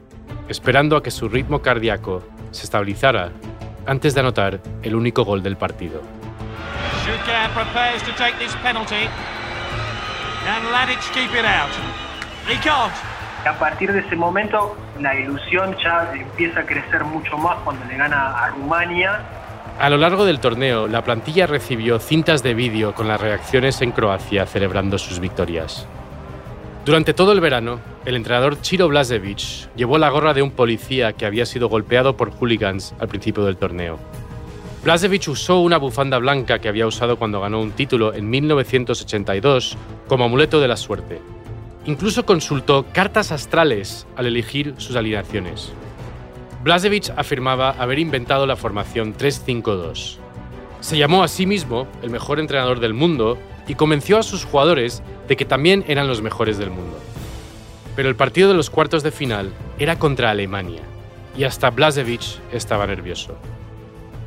esperando 0.48 0.96
a 0.96 1.04
que 1.04 1.12
su 1.12 1.28
ritmo 1.28 1.62
cardíaco 1.62 2.24
se 2.52 2.64
estabilizara 2.64 3.32
antes 3.88 4.14
de 4.14 4.20
anotar 4.20 4.60
el 4.84 4.96
único 4.96 5.26
gol 5.26 5.42
del 5.42 5.58
partido. 5.58 6.02
A 13.46 13.54
partir 13.60 13.94
de 13.94 14.00
ese 14.00 14.16
momento 14.16 14.78
la 15.00 15.16
ilusión 15.16 15.76
ya 15.84 16.12
empieza 16.14 16.60
a 16.60 16.66
crecer 16.66 17.04
mucho 17.04 17.38
más 17.38 17.58
cuando 17.64 17.84
le 17.86 17.98
gana 17.98 18.38
a 18.38 18.50
Rumania. 18.50 19.22
A 19.80 19.90
lo 19.90 19.98
largo 19.98 20.26
del 20.26 20.40
torneo, 20.40 20.88
la 20.88 21.04
plantilla 21.04 21.48
recibió 21.48 22.00
cintas 22.00 22.44
de 22.44 22.54
vídeo 22.54 22.94
con 22.94 23.08
las 23.08 23.22
reacciones 23.22 23.82
en 23.82 23.92
Croacia 23.92 24.46
celebrando 24.46 24.98
sus 24.98 25.20
victorias. 25.20 25.88
Durante 26.88 27.14
todo 27.14 27.34
el 27.34 27.42
verano, 27.42 27.82
el 28.06 28.16
entrenador 28.16 28.62
Chiro 28.62 28.88
Blazevic 28.88 29.76
llevó 29.76 29.98
la 29.98 30.10
gorra 30.10 30.34
de 30.34 30.42
un 30.42 30.52
policía 30.52 31.12
que 31.12 31.26
había 31.26 31.46
sido 31.46 31.68
golpeado 31.68 32.16
por 32.16 32.32
hooligans 32.32 32.96
al 32.98 33.10
principio 33.10 33.44
del 33.44 33.58
torneo. 33.58 34.00
Blazevic 34.86 35.28
usó 35.28 35.60
una 35.60 35.80
bufanda 35.80 36.18
blanca 36.18 36.60
que 36.60 36.70
había 36.70 36.88
usado 36.88 37.18
cuando 37.20 37.42
ganó 37.42 37.60
un 37.60 37.72
título 37.72 38.14
en 38.14 38.30
1982 38.30 39.78
como 40.08 40.24
amuleto 40.24 40.62
de 40.62 40.70
la 40.70 40.78
suerte 40.78 41.20
Incluso 41.88 42.26
consultó 42.26 42.86
cartas 42.94 43.34
astrales 43.34 44.08
al 44.16 44.28
elegir 44.28 44.74
sus 44.78 44.96
alineaciones. 44.96 45.74
Blazevic 46.64 47.10
afirmaba 47.18 47.72
haber 47.72 48.00
inventado 48.00 48.46
la 48.46 48.56
formación 48.56 49.14
3-5-2. 49.14 50.20
Se 50.80 50.98
llamó 50.98 51.22
a 51.22 51.28
sí 51.28 51.46
mismo 51.46 51.86
el 52.02 52.12
mejor 52.12 52.40
entrenador 52.40 52.80
del 52.80 52.94
mundo 52.94 53.38
y 53.68 53.76
convenció 53.76 54.18
a 54.18 54.24
sus 54.24 54.46
jugadores 54.46 55.04
de 55.28 55.36
que 55.36 55.46
también 55.46 55.84
eran 55.88 56.08
los 56.08 56.22
mejores 56.22 56.58
del 56.58 56.70
mundo. 56.70 56.98
Pero 57.96 58.10
el 58.10 58.16
partido 58.16 58.50
de 58.50 58.56
los 58.56 58.70
cuartos 58.70 59.04
de 59.04 59.12
final 59.12 59.52
era 59.80 60.00
contra 60.00 60.30
Alemania 60.30 60.84
y 61.38 61.44
hasta 61.44 61.70
Blazevic 61.70 62.40
estaba 62.52 62.88
nervioso. 62.88 63.38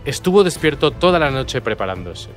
Estuvo 0.05 0.45
despierto 0.45 0.91
toda 0.91 1.19
la 1.19 1.31
noche 1.31 1.61
preparándose 1.61 2.31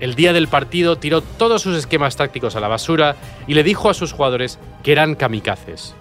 el 0.00 0.14
día 0.14 0.32
del 0.32 0.48
partido 0.48 0.96
tiró 0.96 1.22
todos 1.22 1.62
sus 1.62 1.76
esquemas 1.76 2.16
tácticos 2.16 2.54
a 2.54 2.60
la 2.60 2.68
basura 2.68 3.16
y 3.46 3.54
le 3.54 3.64
dijo 3.64 3.90
a 3.90 3.94
sus 3.94 4.12
jugadores 4.12 4.58
que 4.82 4.92
eran 4.92 5.14
kamikazes. 5.14 5.94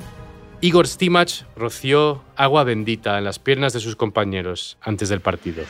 Igor 0.62 0.88
Stimac 0.88 1.46
roció 1.56 2.24
agua 2.36 2.64
bendita 2.64 3.18
en 3.18 3.24
las 3.24 3.40
piernas 3.40 3.74
de 3.74 3.80
sus 3.80 3.96
compañeros 3.96 4.78
antes 4.82 5.10
del 5.10 5.22
partido. 5.22 5.64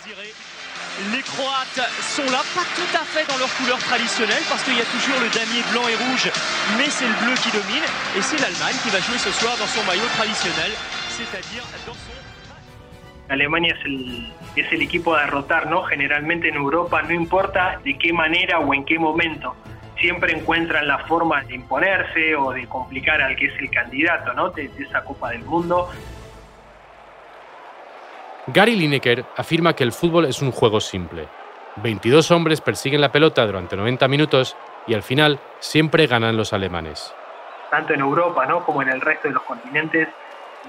Les 1.14 1.22
Croates 1.22 1.82
sont 2.02 2.26
là, 2.26 2.42
pas 2.56 2.66
tout 2.76 2.92
à 2.98 3.06
fait 3.06 3.24
dans 3.30 3.38
leur 3.38 3.54
couleur 3.56 3.78
traditionnelle, 3.78 4.42
parce 4.50 4.64
qu'il 4.64 4.76
y 4.76 4.82
a 4.82 4.86
toujours 4.86 5.20
le 5.22 5.30
damier 5.30 5.62
blanc 5.72 5.88
et 5.88 5.94
rouge, 5.94 6.32
mais 6.78 6.90
c'est 6.90 7.06
le 7.06 7.14
bleu 7.22 7.36
qui 7.36 7.52
domine, 7.52 7.86
et 8.18 8.22
c'est 8.22 8.42
l'Allemagne 8.42 8.76
qui 8.82 8.90
va 8.90 9.00
jouer 9.00 9.20
ce 9.20 9.32
soir 9.32 9.56
dans 9.58 9.68
son 9.68 9.84
maillot 9.86 10.10
traditionnel, 10.18 10.72
c'est-à-dire 11.10 11.64
dans 11.86 11.94
son... 11.94 12.18
Alemania 13.30 13.76
es 13.76 13.86
el, 13.86 14.34
es 14.56 14.72
el 14.72 14.82
equipo 14.82 15.14
a 15.14 15.26
en 15.26 16.56
Europa, 16.56 17.02
no 17.04 17.14
importa 17.14 17.80
de 17.84 17.98
qué 17.98 18.12
manera 18.12 18.60
o 18.60 18.74
en 18.74 18.84
qué 18.84 18.98
momento. 18.98 19.56
siempre 20.00 20.34
encuentran 20.34 20.88
la 20.88 21.00
forma 21.00 21.42
de 21.44 21.56
imponerse 21.56 22.36
o 22.36 22.52
de 22.52 22.68
complicar 22.68 23.22
al 23.22 23.36
que 23.36 23.48
es 23.48 23.60
el 23.60 23.70
candidato 23.70 24.50
de, 24.52 24.68
de 24.70 24.84
esa 24.84 25.04
Copa 25.04 25.32
del 25.32 25.44
Mundo. 25.44 25.90
Gary 28.48 28.78
Lineker 28.78 29.26
afirma 29.36 29.74
que 29.74 29.84
el 29.84 29.92
fútbol 29.92 30.24
es 30.24 30.42
un 30.42 30.52
juego 30.52 30.80
simple. 30.80 31.28
22 31.78 32.32
hombres 32.32 32.62
persiguen 32.62 33.02
la 33.02 33.12
pelota 33.12 33.46
durante 33.46 33.76
90 33.76 34.08
minutos 34.08 34.56
y 34.88 34.94
al 34.94 35.04
final 35.04 35.38
siempre 35.60 36.08
ganan 36.08 36.38
los 36.38 36.54
alemanes. 36.54 37.14
Tanto 37.70 37.94
en 37.94 38.00
Europa 38.00 38.46
¿no? 38.46 38.64
como 38.64 38.82
en 38.82 38.88
el 38.88 39.02
resto 39.02 39.28
de 39.28 39.34
los 39.34 39.44
continentes, 39.44 40.08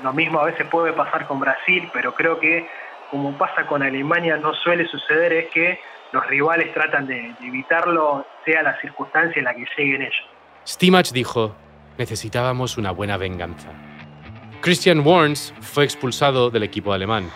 lo 0.02 0.12
mismo 0.12 0.40
a 0.40 0.46
veces 0.46 0.66
puede 0.66 0.92
pasar 0.92 1.28
con 1.28 1.38
Brasil, 1.38 1.88
pero 1.92 2.12
creo 2.14 2.40
que 2.40 2.68
como 3.12 3.38
pasa 3.38 3.64
con 3.66 3.82
Alemania 3.84 4.36
no 4.36 4.54
suele 4.54 4.88
suceder 4.88 5.32
es 5.32 5.50
que 5.50 5.78
los 6.10 6.26
rivales 6.26 6.74
tratan 6.74 7.06
de, 7.06 7.32
evitarlo, 7.40 8.26
sea 8.44 8.64
la 8.64 8.78
circunstancia 8.80 9.38
en 9.38 9.44
la 9.44 9.54
que 9.54 9.64
lleguen 9.76 10.02
ellos. 10.02 10.26
Stimach 10.66 11.12
dijo, 11.12 11.54
necesitábamos 11.96 12.76
una 12.76 12.90
buena 12.90 13.16
venganza. 13.16 13.68
Christian 14.62 15.06
Warnes 15.06 15.54
fue 15.60 15.84
expulsado 15.84 16.50
del 16.50 16.64
equipo 16.64 16.92
alemán. 16.92 17.30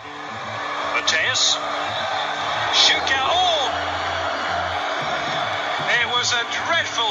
Mateus. 1.33 1.57
Schuka 2.73 3.19
all. 3.21 3.69
It 5.89 6.07
was 6.13 6.31
a 6.31 6.43
dreadful. 6.67 7.09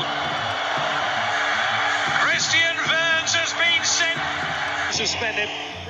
Christian 2.23 2.77
Burns 2.87 3.35
has 3.35 3.53
been 3.55 3.85
sent. 3.85 4.21
Suspended. 4.95 5.49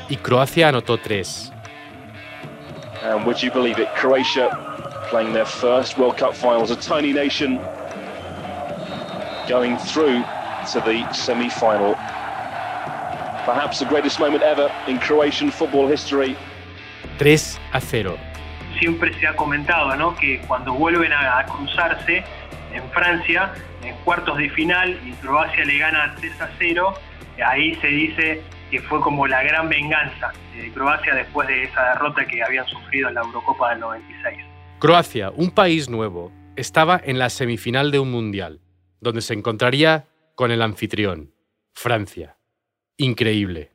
Y 0.09 0.17
Croacia 0.17 0.69
anotó 0.69 0.97
tres. 1.03 1.51
And 3.03 3.27
would 3.27 3.43
you 3.43 3.51
believe 3.51 3.79
it? 3.79 3.89
Croatia 3.97 4.49
playing 5.11 5.33
their 5.33 5.45
first 5.45 5.99
World 5.99 6.17
Cup 6.17 6.35
final 6.35 6.63
as 6.63 6.71
a 6.71 6.77
tiny 6.77 7.13
nation 7.13 7.61
going 9.49 9.77
through 9.77 10.25
to 10.73 10.81
the 10.87 11.13
semi 11.13 11.51
final. 11.51 11.95
Perhaps 13.45 13.81
the 13.81 13.87
greatest 13.87 14.21
moment 14.21 14.43
ever 14.43 14.73
in 14.87 14.99
Croatian 15.01 15.51
football 15.51 15.89
history. 15.89 16.37
3 17.19 17.61
a 17.73 17.81
0. 17.81 18.17
Siempre 18.79 19.13
se 19.19 19.27
ha 19.27 19.37
comentado 19.37 19.95
¿no? 19.97 20.15
que 20.17 20.41
cuando 20.47 20.73
vuelven 20.73 21.13
a, 21.13 21.39
a 21.39 21.47
cruzarse 21.47 22.25
en 22.73 22.91
Francia, 22.91 23.53
en 23.85 23.95
cuartos 24.05 24.39
de 24.39 24.49
final, 24.51 24.99
y 25.07 25.13
Croacia 25.13 25.65
le 25.65 25.79
gana 25.79 26.15
3 26.19 26.41
a 26.41 26.51
0, 26.59 26.95
ahí 27.45 27.75
se 27.77 27.87
dice 27.89 28.43
que 28.71 28.81
fue 28.81 29.01
como 29.01 29.27
la 29.27 29.43
gran 29.43 29.69
venganza 29.69 30.33
de 30.57 30.71
Croacia 30.73 31.15
después 31.15 31.47
de 31.49 31.65
esa 31.65 31.91
derrota 31.91 32.25
que 32.27 32.43
habían 32.43 32.67
sufrido 32.67 33.09
en 33.09 33.15
la 33.15 33.21
Eurocopa 33.21 33.71
del 33.71 33.81
96. 33.81 34.39
Croacia, 34.79 35.31
un 35.31 35.51
país 35.51 35.89
nuevo, 35.89 36.33
estaba 36.57 37.01
en 37.05 37.19
la 37.19 37.31
semifinal 37.31 37.91
de 37.91 37.99
un 37.99 38.11
mundial, 38.11 38.61
donde 39.01 39.21
se 39.21 39.35
encontraría 39.35 40.07
con 40.35 40.51
el 40.51 40.63
anfitrión, 40.63 41.35
Francia. 41.73 42.39
Increíble. 42.97 43.72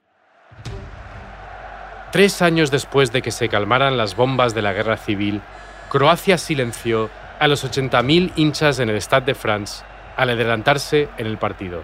Tres 2.11 2.41
años 2.41 2.71
después 2.71 3.11
de 3.11 3.21
que 3.21 3.31
se 3.31 3.49
calmaran 3.49 3.97
las 3.97 4.15
bombas 4.15 4.55
de 4.55 4.61
la 4.61 4.73
guerra 4.73 4.97
civil, 4.97 5.41
Croacia 5.89 6.37
silenció 6.37 7.09
a 7.39 7.47
los 7.47 7.65
80.000 7.65 8.31
hinchas 8.35 8.79
en 8.79 8.89
el 8.89 9.01
Stade 9.01 9.25
de 9.25 9.35
France 9.35 9.83
al 10.15 10.29
adelantarse 10.29 11.09
en 11.17 11.27
el 11.27 11.37
partido. 11.37 11.83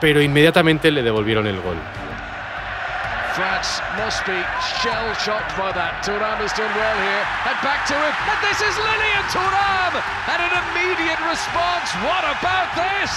Pero 0.00 0.20
inmediatamente 0.22 0.90
le 0.90 1.02
devolvieron 1.02 1.46
el 1.46 1.60
gol. 1.60 1.76
France 3.34 3.80
must 3.96 4.26
be 4.26 4.36
shell 4.82 5.14
shocked 5.14 5.56
by 5.56 5.72
that. 5.72 6.04
Turam 6.04 6.36
has 6.44 6.52
done 6.52 6.68
well 6.76 6.98
here, 7.00 7.24
and 7.48 7.56
back 7.64 7.88
to 7.88 7.94
him, 7.96 8.12
and 8.28 8.38
this 8.44 8.60
is 8.60 8.76
Lilian 8.76 9.24
Turam, 9.32 9.94
and 10.28 10.40
an 10.44 10.52
immediate 10.60 11.16
response. 11.24 11.88
What 12.04 12.28
about 12.28 12.68
this? 12.76 13.10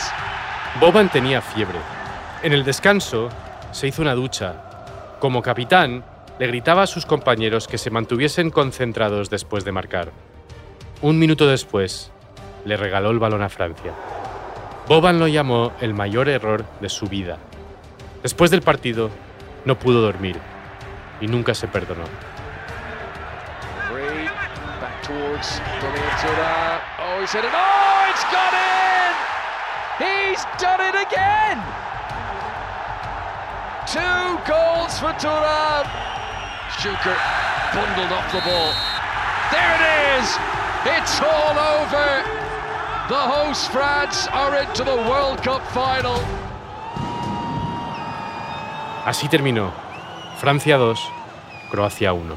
Boban 0.79 1.09
tenía 1.09 1.41
fiebre. 1.41 1.79
En 2.43 2.53
el 2.53 2.63
descanso 2.63 3.27
se 3.71 3.87
hizo 3.87 4.01
una 4.01 4.15
ducha. 4.15 5.17
Como 5.19 5.41
capitán, 5.41 6.05
le 6.39 6.47
gritaba 6.47 6.83
a 6.83 6.87
sus 6.87 7.05
compañeros 7.05 7.67
que 7.67 7.77
se 7.77 7.89
mantuviesen 7.89 8.51
concentrados 8.51 9.29
después 9.29 9.65
de 9.65 9.73
marcar. 9.73 10.13
Un 11.01 11.19
minuto 11.19 11.45
después, 11.45 12.09
le 12.63 12.77
regaló 12.77 13.11
el 13.11 13.19
balón 13.19 13.41
a 13.41 13.49
Francia. 13.49 13.91
Boban 14.87 15.19
lo 15.19 15.27
llamó 15.27 15.73
el 15.81 15.93
mayor 15.93 16.29
error 16.29 16.63
de 16.79 16.87
su 16.87 17.07
vida. 17.07 17.37
Después 18.23 18.49
del 18.49 18.61
partido, 18.61 19.09
no 19.65 19.77
pudo 19.77 20.01
dormir 20.01 20.39
y 21.19 21.27
nunca 21.27 21.53
se 21.53 21.67
perdonó. 21.67 22.05
Oh. 25.07 25.37
Oh! 27.47 27.95
Two 33.87 34.39
goals 34.47 34.99
for 34.99 35.13
Turam. 35.13 35.85
Schuker 36.77 37.17
bundled 37.73 38.11
off 38.11 38.31
the 38.31 38.41
ball. 38.41 38.73
There 39.51 39.75
it 39.75 39.83
is! 40.19 40.37
It's 40.85 41.21
all 41.21 41.57
over! 41.57 42.23
The 43.07 43.15
host 43.15 43.71
France 43.71 44.27
are 44.27 44.55
into 44.55 44.83
the 44.83 44.95
World 44.95 45.43
Cup 45.43 45.65
final. 45.71 46.44
Así 49.05 49.29
terminó. 49.29 49.71
Francia 50.39 50.79
2, 50.79 50.95
Croacia 51.69 52.11
1. 52.11 52.35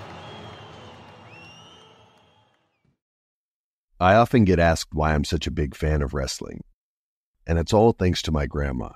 I 3.99 4.15
often 4.15 4.45
get 4.45 4.59
asked 4.59 4.93
why 4.93 5.15
I'm 5.15 5.25
such 5.25 5.47
a 5.47 5.51
big 5.51 5.75
fan 5.75 6.03
of 6.03 6.13
wrestling, 6.13 6.63
and 7.47 7.59
it's 7.59 7.73
all 7.73 7.93
thanks 7.93 8.21
to 8.21 8.31
my 8.31 8.45
grandma. 8.45 8.91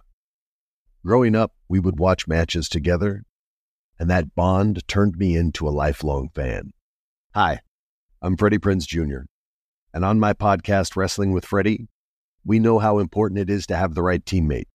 Growing 1.03 1.35
up, 1.35 1.55
we 1.67 1.81
would 1.81 1.99
watch 1.99 2.29
matches 2.29 2.69
together, 2.69 3.25
and 3.99 4.11
that 4.11 4.35
bond 4.35 4.87
turned 4.87 5.17
me 5.17 5.35
into 5.35 5.67
a 5.67 5.71
lifelong 5.71 6.29
fan. 6.35 6.73
Hi, 7.35 7.61
I'm 8.21 8.37
Freddie 8.37 8.59
Prinz 8.59 8.85
Jr., 8.85 9.21
and 9.95 10.05
on 10.05 10.21
my 10.21 10.35
podcast, 10.35 10.95
Wrestling 10.95 11.33
with 11.33 11.47
Freddie, 11.47 11.89
we 12.45 12.59
know 12.59 12.81
how 12.81 12.99
important 12.99 13.41
it 13.41 13.49
is 13.49 13.67
to 13.69 13.77
have 13.77 13.95
the 13.95 14.03
right 14.03 14.23
teammate 14.23 14.69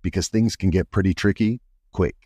because 0.00 0.28
things 0.28 0.54
can 0.54 0.70
get 0.70 0.92
pretty 0.92 1.12
tricky 1.12 1.60
quick. 1.92 2.25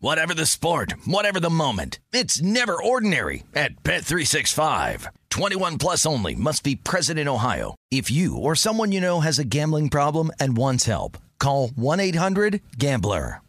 Whatever 0.00 0.32
the 0.32 0.46
sport, 0.46 0.94
whatever 1.06 1.40
the 1.40 1.50
moment. 1.50 1.98
It's 2.12 2.40
never 2.40 2.80
ordinary 2.80 3.42
at 3.52 3.82
Bet365. 3.82 5.08
21 5.30 5.78
plus 5.78 6.06
only 6.06 6.36
must 6.36 6.62
be 6.62 6.76
present 6.76 7.18
in 7.18 7.26
Ohio. 7.26 7.74
If 7.90 8.08
you 8.08 8.36
or 8.36 8.54
someone 8.54 8.92
you 8.92 9.00
know 9.00 9.18
has 9.18 9.40
a 9.40 9.44
gambling 9.44 9.88
problem 9.88 10.30
and 10.38 10.56
wants 10.56 10.86
help, 10.86 11.18
Call 11.40 11.70
1 11.74 12.00
800 12.00 12.60
Gambler. 12.76 13.40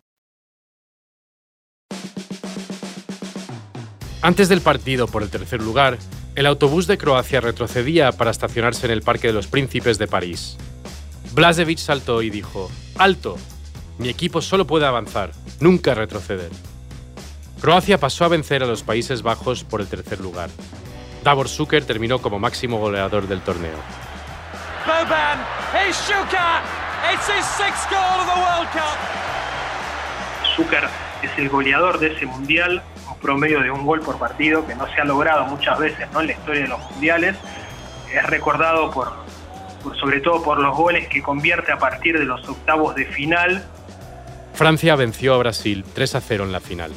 Antes 4.21 4.49
del 4.49 4.61
partido 4.61 5.07
por 5.07 5.23
el 5.23 5.29
tercer 5.29 5.61
lugar, 5.61 5.97
el 6.35 6.45
autobús 6.45 6.87
de 6.87 6.97
Croacia 6.97 7.41
retrocedía 7.41 8.11
para 8.11 8.31
estacionarse 8.31 8.85
en 8.85 8.91
el 8.91 9.01
Parque 9.01 9.27
de 9.27 9.33
los 9.33 9.47
Príncipes 9.47 9.97
de 9.97 10.07
París. 10.07 10.57
Blažević 11.33 11.77
saltó 11.77 12.21
y 12.21 12.29
dijo, 12.29 12.69
¡Alto! 12.97 13.37
Mi 13.99 14.09
equipo 14.09 14.41
solo 14.41 14.65
puede 14.65 14.85
avanzar, 14.85 15.31
nunca 15.59 15.93
retroceder. 15.93 16.49
Croacia 17.61 17.97
pasó 17.97 18.25
a 18.25 18.29
vencer 18.29 18.63
a 18.63 18.65
los 18.65 18.83
Países 18.83 19.21
Bajos 19.21 19.63
por 19.65 19.81
el 19.81 19.87
tercer 19.87 20.21
lugar. 20.21 20.49
Davor 21.23 21.49
Suker 21.49 21.83
terminó 21.83 22.19
como 22.19 22.39
máximo 22.39 22.77
goleador 22.79 23.27
del 23.27 23.41
torneo. 23.41 23.75
Boban, 24.85 25.39
it's 25.87 25.97
Shuka, 26.07 26.61
it's 27.13 27.27
his 27.27 27.45
sixth 27.45 27.89
goal 27.89 28.21
of 28.21 28.33
the 28.33 28.39
World 28.39 28.69
Cup. 28.71 30.55
Zucker 30.55 30.87
es 31.21 31.31
el 31.37 31.49
goleador 31.49 31.99
de 31.99 32.13
ese 32.15 32.25
mundial, 32.25 32.81
un 33.09 33.17
promedio 33.19 33.59
de 33.61 33.69
un 33.69 33.85
gol 33.85 33.99
por 33.99 34.17
partido 34.17 34.65
que 34.65 34.75
no 34.75 34.87
se 34.93 35.01
ha 35.01 35.03
logrado 35.03 35.43
muchas 35.45 35.77
veces 35.77 36.07
¿no? 36.13 36.21
en 36.21 36.27
la 36.27 36.33
historia 36.33 36.61
de 36.61 36.67
los 36.69 36.79
mundiales. 36.91 37.35
Es 38.13 38.25
recordado 38.25 38.89
por, 38.91 39.11
por- 39.83 39.97
sobre 39.99 40.21
todo 40.21 40.41
por 40.41 40.57
los 40.59 40.75
goles 40.75 41.09
que 41.09 41.21
convierte 41.21 41.73
a 41.73 41.77
partir 41.77 42.17
de 42.17 42.23
los 42.25 42.47
octavos 42.47 42.95
de 42.95 43.05
final. 43.07 43.67
Francia 44.59 44.97
venció 44.97 45.35
a 45.35 45.37
Brasil 45.37 45.85
3 45.95 46.15
a 46.15 46.19
0 46.19 46.43
en 46.43 46.51
la 46.51 46.59
final. 46.59 46.91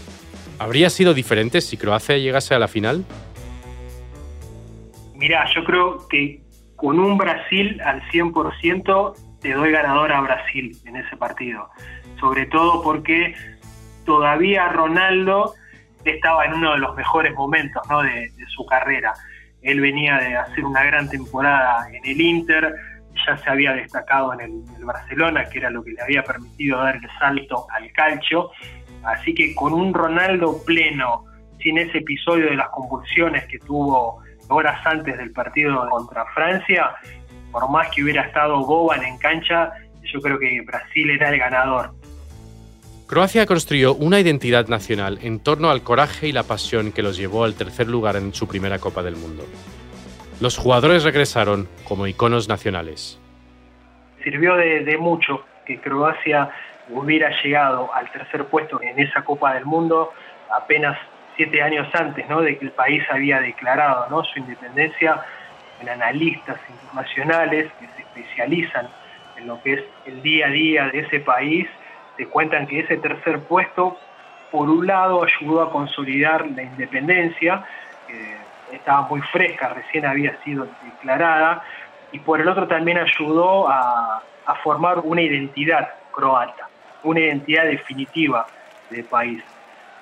¿Habría 0.58 0.90
sido 0.90 1.14
diferente 1.14 1.60
si 1.60 1.76
Croacia 1.76 2.18
llegase 2.18 2.56
a 2.56 2.58
la 2.58 2.66
final? 2.66 3.04
Mirá, 5.14 5.46
yo 5.54 5.62
creo 5.62 6.08
que 6.08 6.42
con 6.74 6.98
un 6.98 7.16
Brasil 7.16 7.80
al 7.82 8.02
100% 8.10 9.38
te 9.40 9.52
doy 9.52 9.70
ganador 9.70 10.10
a 10.10 10.20
Brasil 10.22 10.76
en 10.86 10.96
ese 10.96 11.16
partido. 11.16 11.68
Sobre 12.18 12.46
todo 12.46 12.82
porque 12.82 13.36
todavía 14.04 14.68
Ronaldo 14.70 15.54
estaba 16.04 16.46
en 16.46 16.54
uno 16.54 16.72
de 16.72 16.78
los 16.78 16.96
mejores 16.96 17.32
momentos 17.32 17.80
de 17.86 18.46
su 18.48 18.66
carrera. 18.66 19.14
Él 19.60 19.80
venía 19.80 20.16
de 20.16 20.36
hacer 20.36 20.64
una 20.64 20.82
gran 20.82 21.08
temporada 21.08 21.86
en 21.92 22.04
el 22.04 22.20
Inter, 22.20 22.74
ya 23.26 23.36
se 23.36 23.50
había 23.50 23.72
destacado 23.72 24.32
en 24.34 24.40
el, 24.40 24.84
Barcelona, 24.84 25.44
que 25.48 25.58
era 25.58 25.70
lo 25.70 25.82
que 25.82 25.92
le 25.92 26.02
había 26.02 26.22
permitido 26.22 26.78
dar 26.78 26.96
el 26.96 27.08
salto 27.18 27.66
al 27.70 27.90
calcio. 27.92 28.50
Así 29.02 29.34
que 29.34 29.54
con 29.54 29.72
un 29.72 29.92
Ronaldo 29.92 30.62
pleno, 30.64 31.24
sin 31.62 31.78
ese 31.78 31.98
episodio 31.98 32.46
de 32.46 32.56
las 32.56 32.68
convulsiones 32.70 33.44
que 33.46 33.58
tuvo 33.58 34.22
horas 34.48 34.84
antes 34.86 35.16
del 35.16 35.32
partido 35.32 35.88
contra 35.88 36.24
Francia, 36.34 36.90
por 37.50 37.70
más 37.70 37.88
que 37.88 38.02
hubiera 38.02 38.22
estado 38.22 38.64
Boban 38.64 39.02
en 39.04 39.18
cancha, 39.18 39.72
yo 40.02 40.20
creo 40.20 40.38
que 40.38 40.60
Brasil 40.62 41.10
era 41.10 41.30
el 41.30 41.38
ganador. 41.38 41.94
Croacia 43.06 43.44
construyó 43.44 43.94
una 43.94 44.20
identidad 44.20 44.68
nacional 44.68 45.18
en 45.20 45.38
torno 45.38 45.70
al 45.70 45.82
coraje 45.82 46.28
y 46.28 46.32
la 46.32 46.44
pasión 46.44 46.92
que 46.92 47.02
los 47.02 47.18
llevó 47.18 47.44
al 47.44 47.54
tercer 47.54 47.86
lugar 47.86 48.16
en 48.16 48.32
su 48.32 48.48
primera 48.48 48.78
Copa 48.78 49.02
del 49.02 49.16
Mundo. 49.16 49.44
Los 50.42 50.58
jugadores 50.58 51.04
regresaron 51.04 51.68
como 51.84 52.08
iconos 52.08 52.48
nacionales. 52.48 53.16
Sirvió 54.24 54.56
de, 54.56 54.98
mucho 54.98 55.44
que 55.64 55.78
Croacia 55.78 56.50
hubiera 56.88 57.30
llegado 57.44 57.94
al 57.94 58.10
tercer 58.10 58.46
puesto 58.46 58.82
en 58.82 58.98
esa 58.98 59.22
Copa 59.22 59.54
del 59.54 59.64
Mundo 59.64 60.12
apenas 60.52 60.98
siete 61.36 61.62
años 61.62 61.86
antes 61.94 62.28
¿no? 62.28 62.40
de 62.40 62.58
que 62.58 62.64
el 62.64 62.72
país 62.72 63.04
había 63.08 63.38
declarado 63.38 64.08
¿no? 64.10 64.24
su 64.24 64.40
independencia 64.40 65.22
en 65.80 65.88
analistas 65.88 66.58
internacionales 66.68 67.70
que 67.78 67.86
se 67.86 68.02
especializan 68.02 68.88
en 69.36 69.46
lo 69.46 69.62
que 69.62 69.74
es 69.74 69.84
el 70.06 70.22
día 70.22 70.46
a 70.46 70.50
día 70.50 70.88
de 70.88 70.98
ese 71.02 71.20
país, 71.20 71.68
te 72.16 72.26
cuentan 72.26 72.66
que 72.66 72.80
ese 72.80 72.96
tercer 72.96 73.44
puesto, 73.44 73.96
por 74.50 74.68
un 74.68 74.88
lado, 74.88 75.22
ayudó 75.22 75.62
a 75.62 75.70
consolidar 75.70 76.50
la 76.50 76.64
independencia, 76.64 77.64
estaba 78.72 79.02
muy 79.08 79.20
fresca, 79.20 79.68
recién 79.68 80.06
había 80.06 80.36
sido 80.42 80.66
declarada, 80.82 81.62
y 82.10 82.18
por 82.18 82.40
el 82.40 82.48
otro 82.48 82.66
también 82.66 82.98
ayudó 82.98 83.68
a, 83.68 84.22
a 84.46 84.54
formar 84.56 85.00
una 85.00 85.22
identidad 85.22 85.88
croata, 86.10 86.68
una 87.02 87.20
identidad 87.20 87.64
definitiva 87.64 88.46
del 88.90 89.04
país. 89.04 89.42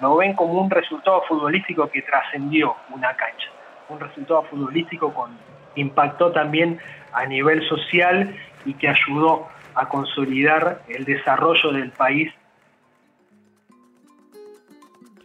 Lo 0.00 0.16
ven 0.16 0.34
como 0.34 0.54
un 0.54 0.70
resultado 0.70 1.22
futbolístico 1.28 1.90
que 1.90 2.02
trascendió 2.02 2.74
una 2.90 3.14
cancha, 3.14 3.48
un 3.88 4.00
resultado 4.00 4.42
futbolístico 4.44 5.12
con 5.12 5.36
impactó 5.76 6.32
también 6.32 6.78
a 7.12 7.26
nivel 7.26 7.66
social 7.68 8.34
y 8.64 8.74
que 8.74 8.88
ayudó 8.88 9.48
a 9.74 9.88
consolidar 9.88 10.82
el 10.88 11.04
desarrollo 11.04 11.72
del 11.72 11.90
país. 11.90 12.32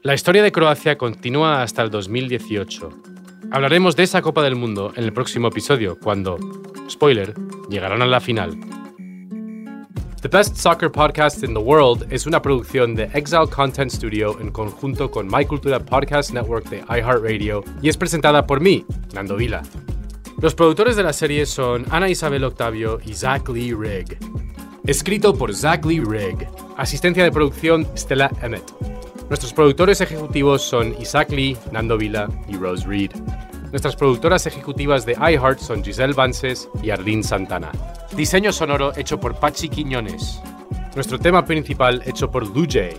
La 0.02 0.14
historia 0.14 0.44
de 0.44 0.52
Croacia 0.52 0.98
continúa 0.98 1.64
hasta 1.64 1.82
el 1.82 1.90
2018. 1.90 3.15
Hablaremos 3.56 3.96
de 3.96 4.04
esa 4.04 4.22
Copa 4.22 4.44
del 4.44 4.58
Mundo 4.58 4.92
en 4.98 5.06
el 5.06 5.14
próximo 5.14 5.48
episodio, 5.48 5.98
cuando, 5.98 6.38
spoiler, 6.90 7.34
llegarán 7.70 8.02
a 8.02 8.06
la 8.06 8.20
final. 8.20 8.60
The 10.22 10.28
Best 10.28 10.58
Soccer 10.58 10.92
Podcast 10.92 11.42
in 11.42 11.54
the 11.54 11.62
World 11.62 12.06
es 12.12 12.26
una 12.26 12.42
producción 12.42 12.96
de 12.96 13.06
Exile 13.14 13.48
Content 13.48 13.90
Studio 13.90 14.38
en 14.42 14.52
conjunto 14.52 15.10
con 15.10 15.28
My 15.32 15.46
Cultura 15.46 15.80
Podcast 15.80 16.34
Network 16.34 16.68
de 16.68 16.80
iHeartRadio 16.80 17.64
y 17.82 17.88
es 17.88 17.96
presentada 17.96 18.46
por 18.46 18.60
mí, 18.60 18.86
Nando 19.14 19.38
Vila. 19.38 19.64
Los 20.42 20.54
productores 20.54 20.98
de 20.98 21.04
la 21.04 21.14
serie 21.14 21.46
son 21.46 21.86
Ana 21.92 22.10
Isabel 22.10 22.44
Octavio 22.44 23.00
y 23.06 23.14
Zach 23.14 23.48
Lee 23.48 23.74
Rigg. 23.74 24.18
Escrito 24.86 25.34
por 25.34 25.56
Zach 25.56 25.86
Lee 25.86 26.02
Rigg. 26.02 26.46
Asistencia 26.76 27.24
de 27.24 27.32
producción 27.32 27.88
Stella 27.96 28.30
Emmett. 28.42 28.70
Nuestros 29.30 29.54
productores 29.54 30.02
ejecutivos 30.02 30.62
son 30.62 30.94
Isaac 31.02 31.32
Lee, 31.32 31.58
Nando 31.72 31.98
Vila 31.98 32.30
y 32.50 32.58
Rose 32.58 32.86
Reed. 32.86 33.12
Nuestras 33.76 33.98
productoras 33.98 34.46
ejecutivas 34.46 35.06
de 35.06 35.18
iHeart 35.20 35.60
son 35.60 35.84
Giselle 35.84 36.14
Vances 36.14 36.70
y 36.82 36.92
Arlene 36.92 37.24
Santana. 37.24 37.74
Diseño 38.16 38.54
sonoro 38.54 38.96
hecho 38.96 39.20
por 39.20 39.36
Pachi 39.36 39.68
Quiñones. 39.68 40.40
Nuestro 40.96 41.20
tema 41.20 41.44
principal 41.44 42.02
hecho 42.06 42.32
por 42.32 42.48
Lujay. 42.48 42.98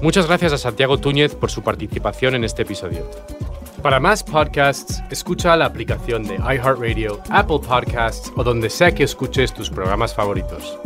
Muchas 0.00 0.26
gracias 0.26 0.54
a 0.54 0.56
Santiago 0.56 0.96
Túñez 0.96 1.34
por 1.34 1.50
su 1.50 1.62
participación 1.62 2.34
en 2.34 2.44
este 2.44 2.62
episodio. 2.62 3.10
Para 3.82 4.00
más 4.00 4.24
podcasts, 4.24 5.02
escucha 5.10 5.54
la 5.54 5.66
aplicación 5.66 6.22
de 6.22 6.36
iHeartRadio, 6.36 7.20
Apple 7.28 7.58
Podcasts 7.58 8.32
o 8.36 8.42
donde 8.42 8.70
sea 8.70 8.94
que 8.94 9.04
escuches 9.04 9.52
tus 9.52 9.68
programas 9.68 10.14
favoritos. 10.14 10.78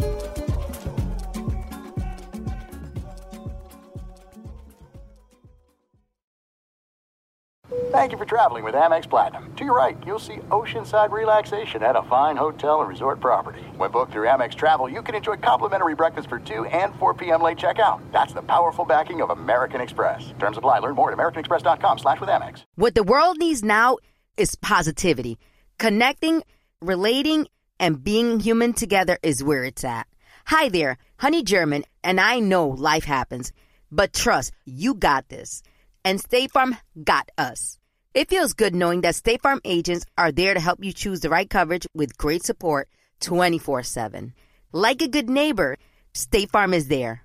Thank 7.95 8.11
you 8.11 8.19
for 8.19 8.25
traveling 8.25 8.65
with 8.65 8.75
Amex 8.75 9.09
Platinum. 9.09 9.55
To 9.55 9.65
your 9.65 9.77
right, 9.77 9.97
you'll 10.05 10.19
see 10.19 10.39
oceanside 10.51 11.13
relaxation 11.13 11.85
at 11.85 11.95
a 11.95 12.03
fine 12.03 12.37
hotel 12.37 12.81
and 12.81 12.89
resort 12.89 13.21
property. 13.21 13.63
When 13.77 13.93
booked 13.93 14.11
through 14.11 14.27
Amex 14.27 14.57
Travel, 14.57 14.89
you 14.89 15.01
can 15.01 15.15
enjoy 15.15 15.37
complimentary 15.37 15.95
breakfast 15.95 16.29
for 16.29 16.41
2 16.41 16.65
and 16.65 16.93
4 16.97 17.15
p.m. 17.15 17.41
late 17.41 17.57
checkout. 17.57 18.01
That's 18.11 18.33
the 18.33 18.43
powerful 18.43 18.85
backing 18.85 19.21
of 19.23 19.31
American 19.31 19.81
Express. 19.81 20.35
Terms 20.41 20.57
apply. 20.57 20.81
Learn 20.81 20.97
more 20.97 21.13
at 21.13 21.17
americanexpress.com 21.17 21.99
slash 21.99 22.19
with 22.19 22.29
Amex. 22.29 22.65
What 22.75 22.97
the 22.97 23.05
world 23.05 23.39
needs 23.39 23.63
now 23.63 23.99
is 24.37 24.57
positivity. 24.57 25.39
Connecting, 25.79 26.43
relating, 26.83 27.47
and 27.79 28.03
being 28.03 28.41
human 28.41 28.73
together 28.73 29.21
is 29.23 29.45
where 29.45 29.63
it's 29.63 29.85
at. 29.85 30.09
Hi 30.47 30.69
there, 30.69 30.99
Honey 31.21 31.45
German, 31.45 31.85
and 32.03 32.21
I 32.21 32.41
know 32.41 32.67
life 32.71 33.05
happens, 33.05 33.53
but 33.93 34.13
trust, 34.13 34.51
you 34.65 34.95
got 34.95 35.29
this. 35.29 35.63
And 36.05 36.19
State 36.21 36.51
Farm 36.51 36.77
got 37.05 37.31
us. 37.39 37.79
It 38.15 38.29
feels 38.29 38.53
good 38.55 38.77
knowing 38.77 39.01
that 39.01 39.17
State 39.17 39.43
Farm 39.43 39.61
agents 39.65 40.07
are 40.17 40.31
there 40.31 40.55
to 40.55 40.61
help 40.61 40.85
you 40.85 40.93
choose 40.93 41.19
the 41.19 41.29
right 41.29 41.51
coverage 41.51 41.85
with 41.95 42.17
great 42.17 42.45
support 42.45 42.89
24 43.21 43.83
7. 43.83 44.33
Like 44.71 45.03
a 45.03 45.09
good 45.09 45.29
neighbor, 45.29 45.79
State 46.13 46.53
Farm 46.53 46.75
is 46.75 46.87
there. 46.87 47.25